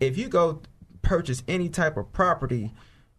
if 0.00 0.18
you 0.18 0.28
go 0.28 0.60
purchase 1.02 1.44
any 1.46 1.68
type 1.68 1.96
of 1.96 2.12
property 2.12 2.74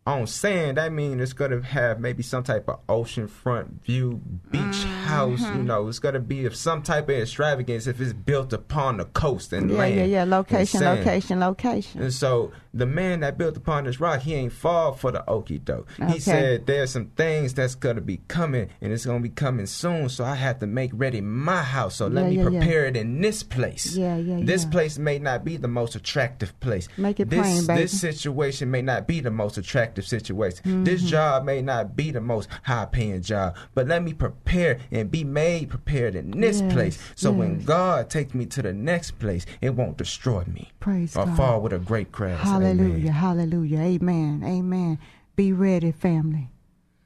on 0.06 0.28
sand, 0.28 0.78
that 0.78 0.92
means 0.92 1.22
it's 1.22 1.34
going 1.34 1.52
to 1.52 1.62
have 1.62 2.00
maybe 2.00 2.24
some 2.24 2.44
type 2.44 2.68
of 2.68 2.86
oceanfront 2.88 3.82
view, 3.84 4.22
beach 4.52 4.86
Mm-hmm. 5.28 5.58
You 5.58 5.64
know, 5.64 5.88
it's 5.88 6.00
going 6.00 6.14
to 6.14 6.20
be 6.20 6.46
of 6.46 6.56
some 6.56 6.82
type 6.82 7.10
of 7.10 7.16
extravagance 7.16 7.88
if 7.88 8.00
it's 8.02 8.14
built 8.14 8.54
upon 8.54 8.98
the 8.98 9.06
coast 9.06 9.54
and 9.54 9.70
Yeah, 9.70 9.78
land. 9.78 9.96
yeah, 9.96 10.04
yeah. 10.06 10.24
Location, 10.24 10.82
location, 10.84 11.40
location. 11.40 12.02
And 12.02 12.14
so 12.14 12.52
the 12.74 12.86
man 12.86 13.20
that 13.22 13.38
built 13.38 13.58
upon 13.58 13.86
this 13.86 14.00
rock, 14.00 14.22
he 14.22 14.36
ain't 14.36 14.54
fall 14.54 14.94
for 14.94 15.12
the 15.12 15.24
okie 15.28 15.64
doke. 15.64 15.88
Okay. 16.00 16.14
He 16.14 16.20
said 16.20 16.66
there's 16.68 16.92
some 16.92 17.08
things 17.18 17.54
that's 17.54 17.76
gonna 17.76 18.02
be 18.02 18.18
coming 18.28 18.70
and 18.82 18.94
it's 18.94 19.06
gonna 19.06 19.20
be 19.20 19.30
coming 19.30 19.66
soon. 19.66 20.10
So 20.10 20.24
I 20.24 20.36
have 20.36 20.60
to 20.60 20.68
make 20.68 20.92
ready 20.94 21.22
my 21.22 21.64
house. 21.64 21.96
So 21.96 22.08
let 22.08 22.24
Yeah, 22.26 22.30
me 22.30 22.36
yeah, 22.38 22.44
prepare 22.44 22.86
it 22.86 22.96
in 22.96 23.22
this 23.22 23.44
place. 23.44 23.96
Yeah, 23.96 24.18
yeah, 24.18 24.40
This 24.44 24.66
place 24.66 24.98
may 24.98 25.18
not 25.20 25.44
be 25.44 25.58
the 25.58 25.68
most 25.68 25.96
attractive 25.96 26.58
place. 26.60 26.88
Make 26.98 27.20
it 27.20 27.30
this, 27.30 27.40
plain, 27.40 27.66
baby. 27.68 27.82
This 27.82 28.00
situation 28.00 28.70
may 28.70 28.82
not 28.82 29.08
be 29.08 29.20
the 29.20 29.32
most 29.32 29.58
attractive 29.58 30.06
situation. 30.08 30.84
This 30.84 31.00
Mm-hmm. 31.02 31.08
job 31.10 31.44
may 31.46 31.62
not 31.62 31.96
be 31.96 32.12
the 32.12 32.22
most 32.22 32.50
high 32.64 32.86
paying 32.86 33.22
job. 33.22 33.56
But 33.74 33.88
let 33.88 34.04
me 34.04 34.14
prepare 34.14 34.80
and 34.92 35.09
be 35.12 35.24
made 35.24 35.70
prepared 35.70 36.16
in 36.16 36.32
this 36.32 36.62
Yes, 36.62 36.74
place. 36.74 37.00
So 37.16 37.32
when. 37.32 37.64
God 37.64 38.10
takes 38.10 38.34
me 38.34 38.46
to 38.48 38.62
the 38.62 38.74
next 38.74 39.12
place, 39.20 39.46
it 39.62 39.72
won't 39.76 39.98
destroy 39.98 40.44
me. 40.46 40.72
Praise 40.80 41.16
or 41.16 41.26
God. 41.26 41.38
fall 41.38 41.62
with 41.62 41.74
a 41.74 41.80
great 41.80 42.12
crash. 42.12 42.40
Hallelujah, 42.42 42.96
Amen. 42.96 43.14
hallelujah, 43.14 43.80
amen, 43.80 44.44
amen. 44.46 45.00
Be 45.36 45.54
ready, 45.54 45.92
family. 45.92 46.50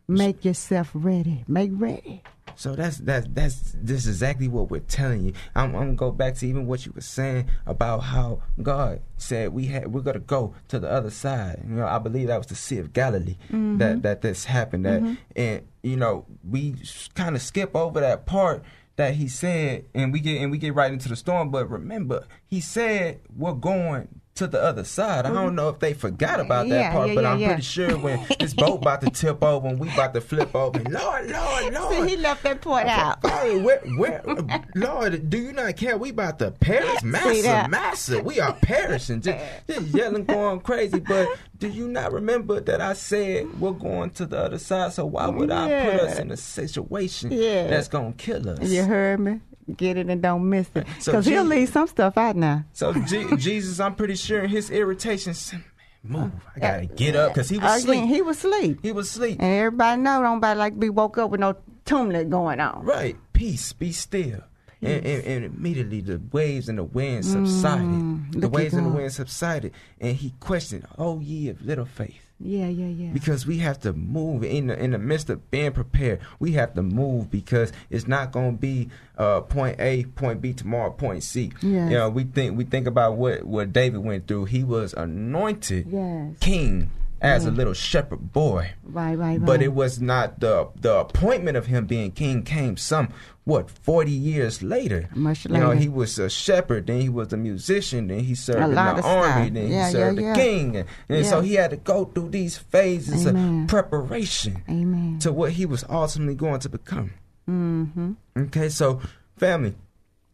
Make 0.08 0.44
yourself 0.44 0.92
ready. 0.94 1.44
Make 1.48 1.72
ready. 1.74 2.24
So 2.56 2.76
that's 2.76 2.98
that's 2.98 3.28
that's 3.32 3.74
this 3.76 4.02
is 4.02 4.08
exactly 4.08 4.48
what 4.48 4.70
we're 4.70 4.80
telling 4.82 5.24
you. 5.26 5.34
I'm, 5.56 5.76
I'm 5.76 5.82
gonna 5.82 5.94
go 5.96 6.12
back 6.12 6.36
to 6.36 6.48
even 6.48 6.66
what 6.68 6.86
you 6.86 6.92
were 6.94 7.02
saying 7.02 7.50
about 7.66 8.00
how 8.00 8.42
God 8.62 9.02
said 9.18 9.54
we 9.54 9.66
had 9.66 9.88
we're 9.94 10.02
gonna 10.02 10.20
go 10.20 10.54
to 10.70 10.80
the 10.80 10.90
other 10.90 11.10
side. 11.10 11.64
You 11.68 11.76
know, 11.76 11.88
I 11.88 12.00
believe 12.00 12.28
that 12.28 12.38
was 12.38 12.48
the 12.48 12.56
Sea 12.56 12.78
of 12.80 12.94
Galilee 12.94 13.38
Mm-hmm. 13.46 13.78
that 13.78 14.02
that 14.04 14.22
this 14.22 14.46
happened. 14.46 14.86
That 14.86 15.18
and 15.36 15.68
you 15.82 15.96
know 15.98 16.26
we 16.48 16.76
kind 17.16 17.36
of 17.36 17.42
skip 17.42 17.76
over 17.76 18.00
that 18.00 18.26
part 18.26 18.64
that 18.96 19.16
he 19.16 19.28
said, 19.28 19.86
and 19.96 20.14
we 20.14 20.20
get 20.20 20.42
and 20.42 20.52
we 20.52 20.58
get 20.60 20.76
right 20.76 20.92
into 20.94 21.10
the 21.10 21.16
storm. 21.16 21.50
But 21.50 21.70
remember, 21.70 22.26
he 22.46 22.62
said 22.62 23.20
we're 23.36 23.54
going 23.54 24.08
to 24.36 24.48
the 24.48 24.62
other 24.62 24.84
side. 24.84 25.26
I 25.26 25.30
mm-hmm. 25.30 25.36
don't 25.36 25.56
know 25.56 25.70
if 25.70 25.80
they 25.80 25.94
forgot 25.94 26.40
about 26.40 26.68
that 26.70 26.76
Yeah, 26.76 26.92
part, 26.92 27.10
yeah, 27.10 27.16
but 27.16 27.22
yeah, 27.22 27.32
I'm 27.32 27.44
pretty 27.44 27.62
sure 27.62 27.98
when 27.98 28.26
this 28.40 28.54
boat 28.54 28.82
about 28.82 29.02
to 29.02 29.10
tip 29.10 29.44
over 29.44 29.68
and 29.68 29.80
we 29.80 29.92
about 29.94 30.14
to 30.16 30.22
flip 30.22 30.56
over, 30.56 30.80
Lord, 30.80 31.30
Lord, 31.30 31.74
Lord. 31.74 32.10
See, 32.10 32.16
he 32.16 32.18
left 32.18 32.44
that 32.44 32.62
part 32.62 32.88
out. 32.88 33.22
Father, 33.22 33.60
where, 33.60 33.80
where, 33.98 34.24
Lord, 34.76 35.30
do 35.30 35.38
you 35.38 35.52
not 35.52 35.78
care? 35.78 35.98
We 35.98 36.10
about 36.10 36.40
to 36.40 36.52
perish, 36.52 37.02
that. 37.02 37.70
master. 37.70 38.24
We 38.24 38.40
are 38.40 38.54
perishing, 38.54 39.22
just, 39.22 39.44
just 39.68 39.88
yelling, 39.88 40.26
going 40.26 40.62
crazy. 40.62 41.00
But 41.00 41.28
do 41.60 41.68
you 41.68 41.88
not 41.88 42.12
remember 42.12 42.60
that 42.60 42.82
I 42.82 42.94
said 42.94 43.60
we're 43.60 43.72
going 43.72 44.12
to 44.12 44.26
the 44.26 44.38
other 44.38 44.58
side? 44.58 44.94
So 44.94 45.06
why 45.06 45.28
would 45.28 45.52
I 45.52 45.92
put 45.92 46.00
us 46.02 46.20
in 46.20 46.32
a 46.32 46.38
situation 46.38 47.32
Yeah. 47.32 47.68
that's 47.68 47.88
gonna 47.88 48.14
kill 48.14 48.50
us? 48.50 48.68
You 48.68 48.84
heard 48.84 49.20
me? 49.20 49.42
Get 49.78 49.98
it 49.98 50.08
and 50.08 50.22
don't 50.22 50.50
miss 50.50 50.68
it. 50.76 50.86
So 51.00 51.12
Because 51.12 51.26
he'll 51.26 51.44
leave 51.44 51.70
some 51.70 51.88
stuff 51.88 52.18
out 52.18 52.36
now. 52.36 52.66
So 52.74 52.94
Je- 52.94 53.36
Jesus, 53.38 53.80
I'm 53.80 53.96
pretty 53.96 54.16
sure 54.16 54.44
in 54.44 54.50
his 54.50 54.70
irritation, 54.70 55.34
said, 55.34 55.64
move. 56.04 56.32
I 56.56 56.60
gotta 56.60 56.86
get 56.86 57.16
up 57.16 57.34
because 57.34 57.48
he 57.50 57.58
was 57.58 57.84
Again, 57.84 58.04
asleep. 58.04 58.16
he 58.16 58.22
was 58.22 58.38
asleep. 58.38 58.80
He 58.82 58.92
was 58.92 59.10
asleep. 59.10 59.38
And 59.40 59.54
everybody 59.60 60.02
know, 60.02 60.22
don't 60.22 60.36
nobody 60.36 60.58
like 60.60 60.74
to 60.74 60.80
be 60.80 60.90
woke 60.90 61.18
up 61.18 61.30
with 61.30 61.40
no 61.40 61.56
tumult 61.86 62.30
going 62.30 62.60
on. 62.60 62.84
Right. 62.84 63.16
Peace, 63.34 63.72
be 63.74 63.92
still. 63.94 64.42
And, 64.82 65.06
and, 65.06 65.24
and 65.24 65.46
immediately 65.46 66.02
the 66.02 66.22
waves 66.34 66.68
and 66.68 66.78
the 66.78 66.84
wind 66.84 67.24
subsided. 67.26 67.88
the 68.34 68.40
Mm, 68.40 68.44
at 68.44 68.52
waves 68.52 68.74
and 68.74 68.86
the 68.86 68.90
wind 68.90 69.14
subsided. 69.14 69.72
And 70.02 70.18
he 70.18 70.32
questioned, 70.42 70.86
Oh, 70.98 71.22
ye 71.22 71.48
of 71.48 71.62
little 71.62 71.86
faith. 71.86 72.23
Yeah, 72.46 72.68
yeah, 72.68 72.88
yeah. 72.88 73.12
Because 73.14 73.48
we 73.48 73.60
have 73.60 73.80
to 73.82 73.94
move 73.94 74.44
in 74.44 74.68
the 74.68 74.78
in 74.78 74.92
the 74.92 74.98
midst 74.98 75.30
of 75.30 75.50
being 75.50 75.72
prepared. 75.72 76.20
We 76.40 76.52
have 76.54 76.74
to 76.74 76.84
move 76.84 77.32
because 77.32 77.72
it's 77.90 78.06
not 78.08 78.34
going 78.34 78.56
to 78.58 78.62
be 78.62 78.90
uh, 79.18 79.42
point 79.42 79.80
A, 79.80 80.04
point 80.04 80.42
B 80.42 80.52
tomorrow, 80.54 80.92
point 80.92 81.24
C. 81.24 81.54
Yes. 81.62 81.90
You 81.92 81.98
know, 81.98 82.10
we 82.10 82.26
think 82.26 82.58
we 82.58 82.66
think 82.66 82.86
about 82.86 83.16
what 83.16 83.46
what 83.46 83.72
David 83.72 84.00
went 84.04 84.28
through. 84.28 84.46
He 84.46 84.64
was 84.64 84.94
anointed 84.94 85.88
Yes. 85.90 86.36
king 86.42 86.90
as 87.24 87.46
a 87.46 87.52
little 87.52 87.74
shepherd 87.74 88.34
boy. 88.34 88.72
Right, 88.84 89.16
right, 89.16 89.40
right. 89.40 89.46
But 89.46 89.62
it 89.62 89.74
was 89.74 90.00
not 90.02 90.40
the 90.42 90.70
the 90.76 91.00
appointment 91.00 91.58
of 91.58 91.66
him 91.68 91.86
being 91.86 92.12
king 92.12 92.44
came 92.44 92.78
some 92.78 93.10
what 93.46 93.70
forty 93.72 94.12
years 94.12 94.62
later. 94.62 95.10
Much 95.16 95.46
later. 95.46 95.58
You 95.64 95.74
know, 95.74 95.80
he 95.80 95.88
was 95.90 96.20
a 96.20 96.30
shepherd, 96.30 96.88
then 96.88 97.02
he 97.02 97.10
was 97.10 97.32
a 97.34 97.38
musician, 97.38 98.08
then 98.08 98.20
he 98.20 98.36
served 98.36 98.62
in 98.64 98.76
the 98.76 98.80
army, 99.02 99.46
stuff. 99.46 99.54
then 99.54 99.72
Yeah, 99.72 99.88
he 99.88 99.92
served 99.94 100.20
yeah, 100.20 100.22
the 100.22 100.28
yeah. 100.28 100.44
king, 100.46 100.76
and, 100.78 100.88
and 101.10 101.26
so 101.26 101.42
he 101.42 101.56
had 101.56 101.72
to 101.72 101.78
go 101.78 102.06
through 102.06 102.30
these 102.30 102.58
phases 102.58 103.26
Amen. 103.26 103.64
of 103.64 103.68
preparation 103.70 104.62
Amen. 104.70 105.20
to 105.20 105.32
what 105.32 105.54
he 105.54 105.66
was 105.66 105.84
ultimately 105.90 106.36
going 106.36 106.60
to 106.60 106.70
become. 106.70 107.14
Mm-hmm. 107.50 108.12
Okay, 108.38 108.70
so 108.70 109.02
family, 109.38 109.76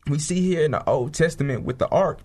we 0.07 0.19
see 0.19 0.41
here 0.41 0.63
in 0.65 0.71
the 0.71 0.87
Old 0.89 1.13
Testament 1.13 1.63
with 1.63 1.77
the 1.79 1.87
ark. 1.89 2.19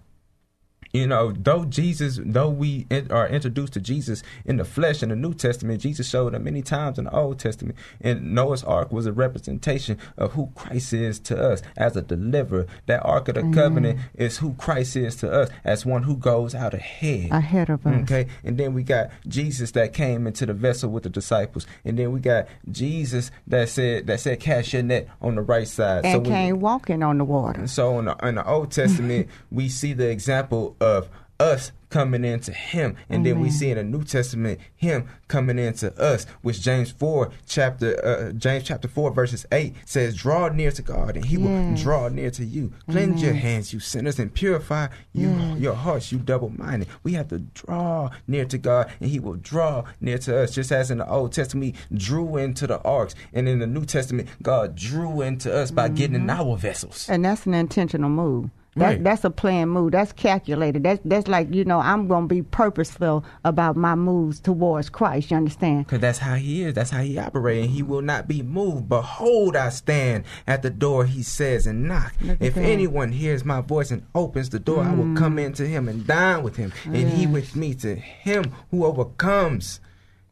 You 0.94 1.08
know, 1.08 1.32
though 1.36 1.64
Jesus, 1.64 2.20
though 2.24 2.48
we 2.48 2.86
in, 2.88 3.10
are 3.10 3.28
introduced 3.28 3.72
to 3.72 3.80
Jesus 3.80 4.22
in 4.44 4.58
the 4.58 4.64
flesh 4.64 5.02
in 5.02 5.08
the 5.08 5.16
New 5.16 5.34
Testament, 5.34 5.80
Jesus 5.80 6.08
showed 6.08 6.34
him 6.34 6.44
many 6.44 6.62
times 6.62 6.98
in 7.00 7.06
the 7.06 7.10
Old 7.12 7.40
Testament. 7.40 7.76
And 8.00 8.32
Noah's 8.32 8.62
Ark 8.62 8.92
was 8.92 9.04
a 9.04 9.12
representation 9.12 9.98
of 10.16 10.32
who 10.34 10.50
Christ 10.54 10.92
is 10.92 11.18
to 11.20 11.36
us 11.50 11.62
as 11.76 11.96
a 11.96 12.02
deliverer. 12.02 12.66
That 12.86 13.00
Ark 13.04 13.26
of 13.26 13.34
the 13.34 13.42
Covenant 13.42 13.98
is 14.14 14.38
who 14.38 14.54
Christ 14.54 14.94
is 14.94 15.16
to 15.16 15.32
us 15.32 15.50
as 15.64 15.84
one 15.84 16.04
who 16.04 16.16
goes 16.16 16.54
out 16.54 16.74
ahead. 16.74 17.32
Ahead 17.32 17.70
of 17.70 17.84
us. 17.84 18.02
Okay, 18.02 18.28
and 18.44 18.56
then 18.56 18.72
we 18.72 18.84
got 18.84 19.10
Jesus 19.26 19.72
that 19.72 19.94
came 19.94 20.28
into 20.28 20.46
the 20.46 20.54
vessel 20.54 20.90
with 20.90 21.02
the 21.02 21.10
disciples, 21.10 21.66
and 21.84 21.98
then 21.98 22.12
we 22.12 22.20
got 22.20 22.46
Jesus 22.70 23.32
that 23.48 23.68
said 23.68 24.06
that 24.06 24.20
said 24.20 24.38
cast 24.38 24.72
your 24.72 24.84
net 24.84 25.08
on 25.20 25.34
the 25.34 25.42
right 25.42 25.66
side. 25.66 26.04
And 26.04 26.24
we- 26.24 26.32
came 26.32 26.60
walking 26.60 27.02
on 27.02 27.18
the 27.18 27.24
water. 27.24 27.66
so 27.66 27.98
in 27.98 28.04
the, 28.04 28.16
in 28.22 28.36
the 28.36 28.48
Old 28.48 28.70
Testament, 28.70 29.26
we 29.50 29.68
see 29.68 29.92
the 29.92 30.08
example 30.08 30.76
of 30.84 31.08
us 31.40 31.72
coming 31.90 32.24
into 32.24 32.52
Him, 32.52 32.96
and 33.08 33.24
then 33.26 33.40
we 33.40 33.50
see 33.50 33.70
in 33.70 33.76
the 33.76 33.82
New 33.84 34.04
Testament 34.04 34.58
Him 34.74 35.08
coming 35.28 35.58
into 35.58 35.92
us, 36.00 36.26
which 36.42 36.60
James 36.60 36.90
four 36.92 37.30
chapter 37.46 38.04
uh, 38.04 38.32
James 38.32 38.64
chapter 38.64 38.88
four 38.88 39.12
verses 39.12 39.44
eight 39.50 39.74
says, 39.84 40.16
"Draw 40.16 40.48
near 40.50 40.70
to 40.72 40.82
God, 40.82 41.16
and 41.16 41.24
He 41.24 41.36
will 41.36 41.74
draw 41.74 42.08
near 42.08 42.30
to 42.32 42.44
you. 42.44 42.72
Cleanse 42.88 43.22
your 43.22 43.34
hands, 43.34 43.72
you 43.72 43.80
sinners, 43.80 44.18
and 44.18 44.32
purify 44.32 44.88
you 45.12 45.30
Yes. 45.30 45.58
your 45.58 45.74
hearts, 45.74 46.12
you 46.12 46.18
double-minded." 46.18 46.88
We 47.02 47.12
have 47.14 47.28
to 47.28 47.38
draw 47.38 48.10
near 48.28 48.44
to 48.46 48.58
God, 48.58 48.92
and 49.00 49.10
He 49.10 49.18
will 49.20 49.34
draw 49.34 49.84
near 50.00 50.18
to 50.18 50.42
us, 50.42 50.54
just 50.54 50.70
as 50.72 50.90
in 50.90 50.98
the 50.98 51.08
Old 51.08 51.32
Testament 51.32 51.74
we 51.90 51.96
drew 51.96 52.36
into 52.36 52.66
the 52.66 52.80
arks, 52.82 53.14
and 53.32 53.48
in 53.48 53.58
the 53.60 53.66
New 53.66 53.84
Testament 53.84 54.28
God 54.42 54.76
drew 54.76 55.20
into 55.20 55.52
us 55.54 55.70
by 55.70 55.88
getting 55.88 56.16
in 56.16 56.30
our 56.30 56.56
vessels. 56.56 57.08
And 57.08 57.24
that's 57.24 57.46
an 57.46 57.54
intentional 57.54 58.10
move. 58.10 58.50
That, 58.76 58.84
Right. 58.84 59.04
That's 59.04 59.24
a 59.24 59.30
planned 59.30 59.70
move. 59.70 59.92
That's 59.92 60.12
calculated. 60.12 60.82
That's 60.82 61.00
that's 61.04 61.28
like 61.28 61.52
you 61.54 61.64
know 61.64 61.78
I'm 61.78 62.08
going 62.08 62.24
to 62.24 62.34
be 62.34 62.42
purposeful 62.42 63.24
about 63.44 63.76
my 63.76 63.94
moves 63.94 64.40
towards 64.40 64.90
Christ. 64.90 65.30
You 65.30 65.36
understand? 65.36 65.86
Because 65.86 66.00
that's 66.00 66.18
how 66.18 66.34
he 66.34 66.62
is. 66.62 66.74
That's 66.74 66.90
how 66.90 67.02
he 67.02 67.18
operates. 67.18 67.72
He 67.72 67.82
will 67.82 68.02
not 68.02 68.26
be 68.26 68.42
moved. 68.42 68.88
Behold, 68.88 69.56
I 69.56 69.68
stand 69.68 70.24
at 70.46 70.62
the 70.62 70.70
door, 70.70 71.04
he 71.04 71.22
says, 71.22 71.66
and 71.66 71.84
knock. 71.84 72.14
If 72.40 72.54
that. 72.54 72.64
anyone 72.64 73.12
hears 73.12 73.44
my 73.44 73.60
voice 73.60 73.90
and 73.90 74.04
opens 74.14 74.50
the 74.50 74.58
door, 74.58 74.82
I 74.82 74.92
will 74.92 75.04
mm. 75.04 75.16
come 75.16 75.38
into 75.38 75.66
him 75.66 75.88
and 75.88 76.06
dine 76.06 76.42
with 76.42 76.56
him, 76.56 76.72
and 76.84 77.08
he 77.10 77.26
with 77.26 77.54
me. 77.56 77.74
To 77.74 77.96
him 77.96 78.52
who 78.70 78.84
overcomes. 78.84 79.80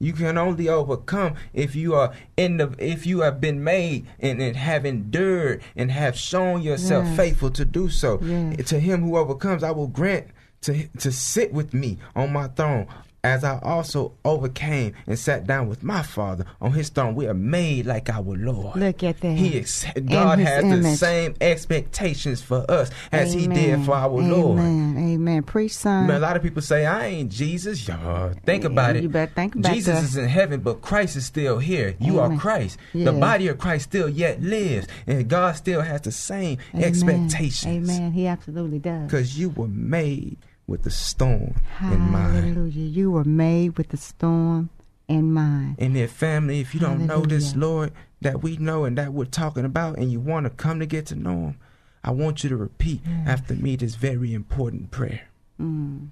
You 0.03 0.12
can 0.12 0.37
only 0.37 0.69
overcome 0.69 1.35
if 1.55 1.77
you 1.77 1.95
are 1.95 2.12
in 2.37 2.57
the 2.57 2.75
if 2.79 3.07
you 3.07 3.21
have 3.21 3.41
been 3.41 3.62
made 3.62 4.07
and, 4.19 4.43
and 4.43 4.57
have 4.57 4.85
endured 4.85 5.62
and 5.77 5.91
have 5.93 6.17
shown 6.19 6.61
yourself 6.62 7.05
Yes. 7.07 7.17
faithful 7.17 7.51
to 7.53 7.65
do 7.65 7.88
so. 7.88 8.19
Yes. 8.21 8.69
To 8.71 8.81
him 8.81 9.03
who 9.05 9.17
overcomes, 9.17 9.62
I 9.62 9.71
will 9.71 9.87
grant 9.87 10.27
to 10.62 10.88
to 10.99 11.12
sit 11.12 11.53
with 11.53 11.73
me 11.73 11.99
on 12.17 12.33
my 12.33 12.49
throne, 12.49 12.87
as 13.25 13.45
I 13.45 13.61
also 13.63 14.15
overcame 14.25 14.95
and 15.07 15.17
sat 15.19 15.47
down 15.47 15.69
with 15.69 15.83
my 15.83 16.03
Father 16.03 16.45
on 16.61 16.73
His 16.73 16.89
throne. 16.89 17.15
We 17.15 17.27
are 17.27 17.35
made 17.35 17.87
like 17.87 18.11
our 18.11 18.23
Lord. 18.37 18.77
Look 18.77 19.05
at 19.05 19.21
that. 19.21 19.37
He 19.37 19.59
ex- 19.59 19.85
God 20.05 20.41
has 20.41 20.65
the 20.65 20.97
same 20.97 21.35
expectations 21.41 22.43
for 22.43 22.69
us 22.71 22.91
as 23.13 23.33
He 23.33 23.47
did 23.47 23.85
for 23.85 23.95
our 23.95 24.09
Lord. 24.09 24.59
Amen. 24.59 25.13
Amen. 25.15 25.43
Preach, 25.45 25.75
son. 25.75 26.09
Man, 26.09 26.17
a 26.17 26.21
lot 26.21 26.37
of 26.37 26.43
people 26.43 26.63
say 26.63 26.85
I 26.85 27.07
ain't 27.07 27.31
Jesus. 27.31 27.87
Y'all 27.87 28.35
think 28.45 28.65
about 28.65 28.97
it. 28.97 29.05
You 29.05 29.09
better 29.09 29.33
think 29.33 29.55
about 29.55 29.73
Jesus 29.73 30.01
that. 30.01 30.05
is 30.05 30.17
in 30.17 30.29
heaven, 30.29 30.61
but 30.61 30.81
Christ 30.81 31.17
is 31.17 31.25
still 31.25 31.59
here. 31.59 31.95
You 32.01 32.21
Amen. 32.21 32.39
are 32.39 32.41
Christ. 32.41 32.79
The 32.93 33.13
body 33.13 33.49
of 33.49 33.59
Christ 33.59 33.85
still 33.85 34.09
yet 34.09 34.43
lives, 34.43 34.89
and 35.07 35.29
God 35.29 35.57
still 35.57 35.81
has 35.81 36.01
the 36.01 36.13
same 36.13 36.59
Amen. 36.75 36.85
expectations. 36.85 37.91
Amen. 37.91 38.13
He 38.13 38.27
absolutely 38.27 38.79
does. 38.81 39.05
Because 39.05 39.39
you 39.39 39.51
were 39.51 39.69
made 39.69 40.39
with 40.66 40.83
the 40.83 40.90
storm 40.90 41.55
in 41.81 42.01
mind. 42.01 42.37
Hallelujah. 42.37 42.87
You 42.87 43.11
were 43.11 43.25
made 43.25 43.77
with 43.77 43.88
the 43.88 43.96
storm 43.96 44.70
in 45.09 45.33
mind. 45.33 45.77
And 45.79 45.96
if 45.96 46.12
family, 46.12 46.61
if 46.61 46.75
you 46.75 46.81
don't 46.81 47.07
know 47.07 47.20
this 47.22 47.55
Lord 47.55 47.92
that 48.20 48.42
we 48.42 48.57
know 48.57 48.85
and 48.85 48.96
that 48.98 49.12
we're 49.12 49.25
talking 49.25 49.64
about, 49.64 49.98
and 49.98 50.11
you 50.11 50.20
want 50.20 50.44
to 50.44 50.51
come 50.51 50.81
to 50.81 50.87
get 50.87 51.07
to 51.07 51.16
know 51.16 51.31
Him, 51.31 51.59
I 52.05 52.11
want 52.11 52.42
you 52.42 52.48
to 52.51 52.57
repeat 52.57 53.01
after 53.27 53.55
me 53.55 53.77
this 53.77 53.94
very 53.94 54.35
important 54.35 54.90
prayer. 54.90 55.29
Mm. 55.61 56.09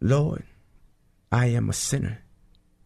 Lord, 0.00 0.44
I 1.30 1.46
am 1.46 1.70
a 1.70 1.72
sinner 1.72 2.22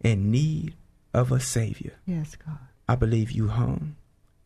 in 0.01 0.31
need 0.31 0.75
of 1.15 1.33
a 1.33 1.41
Savior. 1.41 1.95
Yes, 2.05 2.37
God. 2.37 2.59
I 2.89 2.95
believe 2.95 3.33
you 3.33 3.49
hung, 3.49 3.97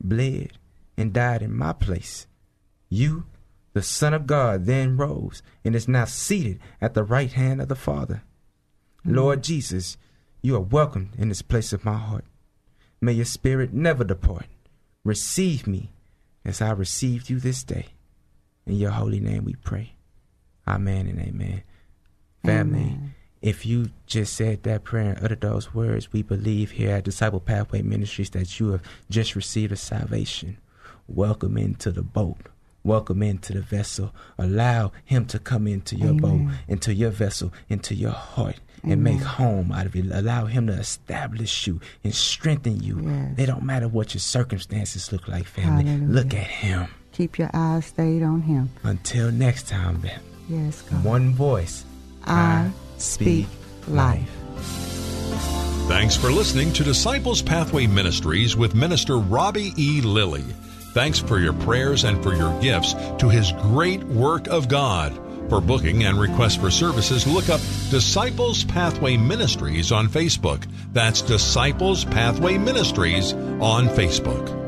bled, 0.01 0.53
and 0.97 1.13
died 1.13 1.43
in 1.43 1.55
my 1.55 1.73
place. 1.73 2.27
You, 2.89 3.25
the 3.73 3.83
Son 3.83 4.15
of 4.15 4.27
God, 4.27 4.67
then 4.67 4.97
rose 4.97 5.43
and 5.65 5.75
is 5.75 5.89
now 5.89 6.05
seated 6.05 6.59
at 6.81 6.95
the 6.95 7.05
right 7.05 7.33
hand 7.33 7.61
of 7.61 7.69
the 7.69 7.77
Father. 7.77 8.23
Mm. 9.07 9.17
Lord 9.17 9.43
Jesus, 9.43 9.97
you 10.43 10.57
are 10.57 10.61
welcomed 10.61 11.11
in 11.17 11.29
this 11.29 11.43
place 11.43 11.73
of 11.73 11.85
my 11.85 11.97
heart. 11.97 12.25
May 13.01 13.13
your 13.13 13.25
spirit 13.25 13.73
never 13.73 14.05
depart. 14.05 14.47
Receive 15.05 15.67
me 15.67 15.91
as 16.45 16.61
I 16.61 16.71
received 16.73 17.31
you 17.31 17.39
this 17.39 17.63
day. 17.63 17.87
In 18.67 18.77
your 18.77 18.91
holy 18.91 19.21
name 19.21 19.45
we 19.45 19.55
pray. 19.55 19.95
Amen 20.67 21.07
and 21.07 21.19
amen. 21.19 21.63
Family, 22.45 22.81
Amen. 22.81 23.15
if 23.43 23.67
you 23.67 23.91
just 24.07 24.35
said 24.35 24.63
that 24.63 24.85
prayer 24.85 25.13
and 25.13 25.25
uttered 25.25 25.41
those 25.41 25.75
words, 25.75 26.13
we 26.13 26.23
believe 26.23 26.73
here 26.73 26.97
at 26.97 27.05
Disciple 27.05 27.41
Pathway 27.41 27.83
Ministries 27.83 28.31
that 28.31 28.59
you 28.61 28.73
have 28.73 28.83
just 29.09 29.35
received 29.35 29.73
a 29.73 29.77
salvation. 29.77 30.59
Welcome 31.07 31.57
into 31.57 31.91
the 31.91 32.03
boat. 32.03 32.50
Welcome 32.83 33.23
into 33.23 33.53
the 33.53 33.61
vessel. 33.61 34.13
Allow 34.39 34.93
him 35.05 35.27
to 35.27 35.39
come 35.39 35.67
into 35.67 35.97
your 35.97 36.15
boat, 36.15 36.31
Amen. 36.41 36.59
into 36.69 36.95
your 36.95 37.11
vessel, 37.11 37.53
into 37.69 37.95
your 37.95 38.13
heart. 38.13 38.61
and 38.83 38.93
Amen. 38.93 39.17
make 39.19 39.23
home 39.23 39.71
out 39.73 39.85
of 39.85 39.95
it. 39.95 40.07
Allow 40.11 40.47
Him 40.47 40.67
to 40.69 40.73
establish 40.73 41.67
you 41.67 41.81
and 42.03 42.15
strengthen 42.15 42.81
you. 42.83 42.99
Yes. 43.05 43.35
It 43.37 43.47
don't 43.47 43.63
matter 43.63 43.87
what 43.89 44.15
your 44.15 44.23
circumstances 44.23 45.13
look 45.13 45.29
like, 45.29 45.45
family. 45.45 45.85
Hallelujah. 45.85 46.09
Look 46.11 46.33
at 46.33 46.47
Him. 46.47 46.89
Keep 47.13 47.39
your 47.39 47.51
eyes 47.53 47.85
stayed 47.85 48.23
on 48.23 48.41
Him. 48.41 48.71
Until 48.83 49.31
next 49.33 49.69
time, 49.69 50.01
Ben. 50.01 50.19
Yes, 50.49 50.81
God. 50.81 51.05
One 51.05 51.35
voice. 51.35 51.85
I, 52.25 52.41
I 52.41 52.71
speak 52.97 53.47
life. 53.89 54.31
Thanks 55.89 56.17
for 56.17 56.31
listening 56.31 56.73
to 56.75 56.85
Disciples 56.85 57.43
Pathway 57.43 57.87
Ministries 57.87 58.57
with 58.57 58.75
Minister 58.75 59.19
Robbie 59.19 59.73
E. 59.77 60.01
Lilly. 60.01 60.45
Thanks 60.93 61.19
for 61.21 61.39
your 61.39 61.53
prayers 61.53 62.05
and 62.05 62.23
for 62.23 62.35
your 62.35 62.59
gifts 62.61 62.95
to 63.19 63.29
his 63.29 63.53
great 63.53 64.03
work 64.05 64.49
of 64.49 64.69
God. 64.69 65.19
For 65.49 65.61
booking 65.61 66.05
and 66.05 66.19
requests 66.19 66.57
for 66.57 66.71
services, 66.71 67.27
look 67.27 67.49
up 67.49 67.61
Disciples 67.91 68.65
Pathway 68.65 69.17
Ministries 69.17 69.91
on 69.91 70.09
Facebook. 70.09 70.65
That's 70.93 71.23
Disciples 71.23 72.05
Pathway 72.05 72.59
Ministries 72.59 73.33
on 73.33 73.89
Facebook. 73.89 74.60